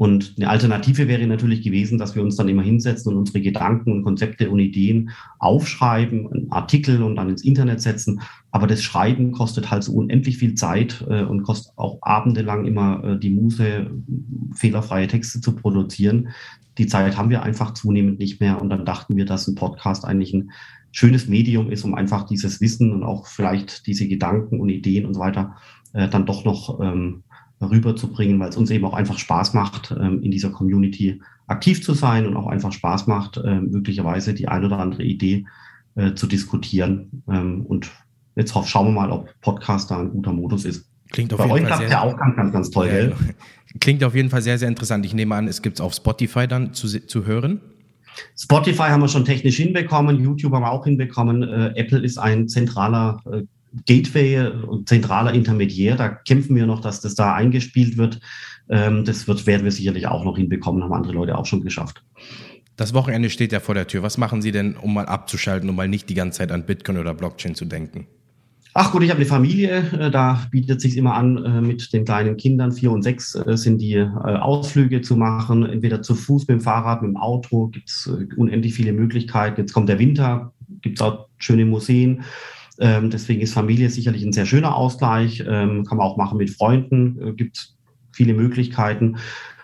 Und 0.02 0.34
eine 0.38 0.50
Alternative 0.50 1.08
wäre 1.08 1.28
natürlich 1.28 1.62
gewesen, 1.62 2.00
dass 2.00 2.16
wir 2.16 2.24
uns 2.24 2.36
dann 2.36 2.50
immer 2.50 2.64
hinsetzen 2.64 3.14
und 3.14 3.20
unsere 3.20 3.40
Gedanken 3.40 3.92
und 3.92 4.04
Konzepte 4.04 4.50
und 4.50 4.58
Ideen 4.58 5.12
aufschreiben, 5.38 6.28
einen 6.34 6.52
Artikel 6.52 7.04
und 7.04 7.18
dann 7.18 7.30
ins 7.30 7.44
Internet 7.44 7.82
setzen. 7.82 8.20
Aber 8.50 8.66
das 8.66 8.82
Schreiben 8.82 9.32
kostet 9.32 9.70
halt 9.70 9.84
so 9.84 9.94
unendlich 9.94 10.40
viel 10.40 10.56
Zeit 10.56 11.06
äh, 11.08 11.22
und 11.22 11.44
kostet 11.44 11.78
auch 11.78 12.00
abendelang 12.02 12.66
immer 12.66 13.04
äh, 13.04 13.20
die 13.20 13.30
Muße, 13.30 13.92
fehlerfreie 14.56 15.06
Texte 15.06 15.40
zu 15.40 15.56
produzieren. 15.56 16.30
Die 16.80 16.88
Zeit 16.88 17.16
haben 17.16 17.30
wir 17.30 17.44
einfach 17.44 17.76
zunehmend 17.76 18.18
nicht 18.18 18.42
mehr. 18.42 18.60
Und 18.60 18.72
dann 18.72 18.86
dachten 18.86 19.16
wir, 19.18 19.26
dass 19.26 19.48
ein 19.48 19.54
Podcast 19.54 20.04
eigentlich 20.04 20.34
ein 20.34 20.50
schönes 20.92 21.28
Medium 21.28 21.70
ist, 21.70 21.84
um 21.84 21.94
einfach 21.94 22.26
dieses 22.26 22.60
Wissen 22.60 22.92
und 22.92 23.04
auch 23.04 23.28
vielleicht 23.28 23.86
diese 23.86 24.08
Gedanken 24.08 24.62
und 24.62 24.70
Ideen 24.70 25.06
und 25.06 25.14
so 25.14 25.20
weiter 25.20 25.58
äh, 25.94 26.10
dann 26.10 26.26
doch 26.26 26.44
noch 26.44 26.80
ähm, 26.82 27.22
rüberzubringen, 27.70 28.40
weil 28.40 28.50
es 28.50 28.58
uns 28.58 28.72
eben 28.72 28.86
auch 28.86 28.94
einfach 28.94 29.18
Spaß 29.18 29.54
macht, 29.54 29.92
ähm, 29.92 30.22
in 30.24 30.32
dieser 30.32 30.50
Community 30.50 31.22
aktiv 31.48 31.84
zu 31.84 31.94
sein 31.94 32.26
und 32.26 32.36
auch 32.36 32.48
einfach 32.48 32.72
Spaß 32.72 33.08
macht, 33.08 33.38
äh, 33.38 33.62
möglicherweise 33.62 34.34
die 34.34 34.48
ein 34.48 34.64
oder 34.64 34.80
andere 34.80 35.04
Idee 35.04 35.46
äh, 35.96 36.14
zu 36.14 36.28
diskutieren. 36.28 37.24
Ähm, 37.30 37.66
und 37.66 37.90
jetzt 38.36 38.54
schauen 38.68 38.88
wir 38.88 38.92
mal, 38.94 39.12
ob 39.12 39.30
Podcast 39.42 39.92
da 39.92 40.00
ein 40.00 40.10
guter 40.10 40.34
Modus 40.34 40.66
ist. 40.66 40.88
Klingt 41.12 41.34
auf 41.34 41.40
Bei 41.40 41.46
jeden 41.46 41.66
euch 41.66 41.66
klappt 41.66 41.90
ja 41.92 42.02
auch 42.02 42.18
ganz, 42.18 42.36
ganz, 42.36 42.54
ganz 42.54 42.70
toll, 42.70 42.88
ja, 42.88 43.16
Klingt 43.80 44.04
auf 44.04 44.16
jeden 44.16 44.30
Fall 44.30 44.42
sehr, 44.42 44.58
sehr 44.58 44.68
interessant. 44.68 45.06
Ich 45.06 45.14
nehme 45.14 45.36
an, 45.36 45.48
es 45.48 45.62
gibt 45.62 45.78
es 45.78 45.82
auf 45.82 45.94
Spotify 45.94 46.48
dann 46.48 46.74
zu, 46.74 46.88
zu 46.88 47.26
hören. 47.26 47.62
Spotify 48.38 48.90
haben 48.90 49.02
wir 49.02 49.08
schon 49.08 49.26
technisch 49.26 49.58
hinbekommen, 49.58 50.22
YouTube 50.22 50.54
haben 50.54 50.64
wir 50.64 50.72
auch 50.72 50.84
hinbekommen. 50.86 51.44
Äh, 51.44 51.74
Apple 51.76 52.00
ist 52.00 52.18
ein 52.18 52.48
zentraler 52.48 53.22
äh, 53.32 53.44
Gateway 53.86 54.48
und 54.48 54.90
zentraler 54.90 55.34
Intermediär. 55.34 55.96
Da 55.96 56.10
kämpfen 56.10 56.56
wir 56.56 56.66
noch, 56.66 56.82
dass 56.82 57.02
das 57.02 57.16
da 57.16 57.34
eingespielt 57.34 57.98
wird. 57.98 58.20
Ähm, 58.70 59.06
das 59.06 59.28
wird, 59.28 59.46
werden 59.48 59.64
wir 59.64 59.72
sicherlich 59.72 60.08
auch 60.08 60.24
noch 60.24 60.38
hinbekommen, 60.38 60.84
haben 60.84 60.94
andere 60.94 61.14
Leute 61.14 61.38
auch 61.38 61.46
schon 61.46 61.62
geschafft. 61.62 62.04
Das 62.78 62.94
Wochenende 62.94 63.30
steht 63.30 63.52
ja 63.52 63.60
vor 63.60 63.76
der 63.76 63.88
Tür. 63.88 64.04
Was 64.04 64.18
machen 64.18 64.42
Sie 64.42 64.52
denn, 64.52 64.76
um 64.76 64.94
mal 64.94 65.06
abzuschalten, 65.06 65.70
um 65.70 65.76
mal 65.76 65.88
nicht 65.88 66.10
die 66.10 66.16
ganze 66.16 66.40
Zeit 66.40 66.52
an 66.52 66.66
Bitcoin 66.66 66.98
oder 66.98 67.14
Blockchain 67.14 67.54
zu 67.56 67.66
denken? 67.66 68.08
Ach 68.74 68.94
gut, 68.94 69.04
ich 69.04 69.10
habe 69.10 69.18
eine 69.18 69.26
Familie, 69.26 69.84
äh, 69.92 70.10
da 70.10 70.48
bietet 70.50 70.80
sich 70.80 70.96
immer 70.96 71.16
an, 71.16 71.44
äh, 71.44 71.60
mit 71.60 71.92
den 71.92 72.06
kleinen 72.06 72.38
Kindern, 72.38 72.72
vier 72.72 72.92
und 72.92 73.02
sechs, 73.04 73.36
äh, 73.36 73.58
sind 73.58 73.82
die 73.82 74.00
Ausflüge 74.00 75.02
zu 75.02 75.18
machen, 75.18 75.66
entweder 75.66 76.02
zu 76.02 76.16
Fuß, 76.16 76.48
mit 76.48 76.60
dem 76.60 76.62
Fahrrad, 76.62 77.02
mit 77.02 77.10
dem 77.10 77.18
Auto, 77.18 77.68
gibt 77.68 77.90
es 77.90 78.10
unendlich 78.38 78.74
viele 78.74 78.94
Möglichkeiten. 78.94 79.60
Jetzt 79.60 79.74
kommt 79.74 79.90
der 79.90 80.00
Winter, 80.00 80.54
gibt 80.82 81.00
es 81.00 81.02
auch 81.02 81.28
schöne 81.38 81.66
Museen. 81.66 82.24
Ähm, 82.80 83.10
deswegen 83.10 83.42
ist 83.42 83.54
Familie 83.54 83.90
sicherlich 83.90 84.24
ein 84.24 84.34
sehr 84.34 84.46
schöner 84.46 84.76
Ausgleich. 84.76 85.44
Ähm, 85.48 85.86
kann 85.86 85.98
man 85.98 86.08
auch 86.08 86.18
machen 86.18 86.38
mit 86.38 86.50
Freunden, 86.50 87.20
äh, 87.22 87.32
gibt 87.34 87.74
viele 88.12 88.34
Möglichkeiten. 88.34 89.18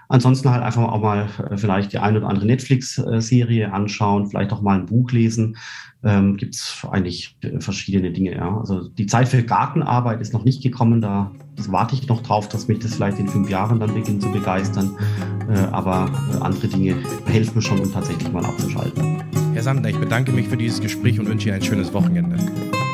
Ansonsten 0.09 0.49
halt 0.49 0.63
einfach 0.63 0.83
auch 0.83 1.01
mal 1.01 1.27
äh, 1.49 1.57
vielleicht 1.57 1.91
die 1.91 1.99
eine 1.99 2.19
oder 2.19 2.29
andere 2.29 2.45
Netflix-Serie 2.45 3.73
anschauen, 3.73 4.27
vielleicht 4.27 4.53
auch 4.53 4.61
mal 4.61 4.79
ein 4.79 4.85
Buch 4.85 5.11
lesen. 5.11 5.57
Ähm, 6.03 6.37
Gibt 6.37 6.55
es 6.55 6.85
eigentlich 6.89 7.37
äh, 7.41 7.59
verschiedene 7.59 8.11
Dinge. 8.11 8.35
Ja. 8.35 8.57
Also 8.57 8.87
die 8.87 9.07
Zeit 9.07 9.27
für 9.27 9.43
Gartenarbeit 9.43 10.21
ist 10.21 10.33
noch 10.33 10.45
nicht 10.45 10.63
gekommen. 10.63 11.01
Da 11.01 11.31
warte 11.67 11.95
ich 11.95 12.07
noch 12.07 12.21
drauf, 12.21 12.47
dass 12.47 12.67
mich 12.67 12.79
das 12.79 12.95
vielleicht 12.95 13.19
in 13.19 13.27
fünf 13.27 13.49
Jahren 13.49 13.79
dann 13.79 13.93
beginnt 13.93 14.21
zu 14.21 14.31
begeistern. 14.31 14.95
Äh, 15.49 15.57
aber 15.71 16.09
äh, 16.31 16.37
andere 16.37 16.67
Dinge 16.67 16.95
helfen 17.25 17.61
schon, 17.61 17.79
um 17.79 17.91
tatsächlich 17.91 18.31
mal 18.31 18.45
abzuschalten. 18.45 19.26
Herr 19.57 19.63
Sander, 19.63 19.89
ich 19.89 19.97
bedanke 19.97 20.31
mich 20.31 20.47
für 20.47 20.55
dieses 20.55 20.79
Gespräch 20.79 21.19
und 21.19 21.27
wünsche 21.27 21.47
Ihnen 21.47 21.55
ein 21.55 21.63
schönes 21.63 21.91
Wochenende. 21.91 22.37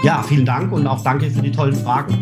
Ja, 0.02 0.23
vielen 0.23 0.45
Dank 0.45 0.71
und 0.71 0.88
auch 0.88 1.04
danke 1.04 1.30
für 1.30 1.41
die 1.41 1.52
tollen 1.52 1.76
Fragen. 1.76 2.13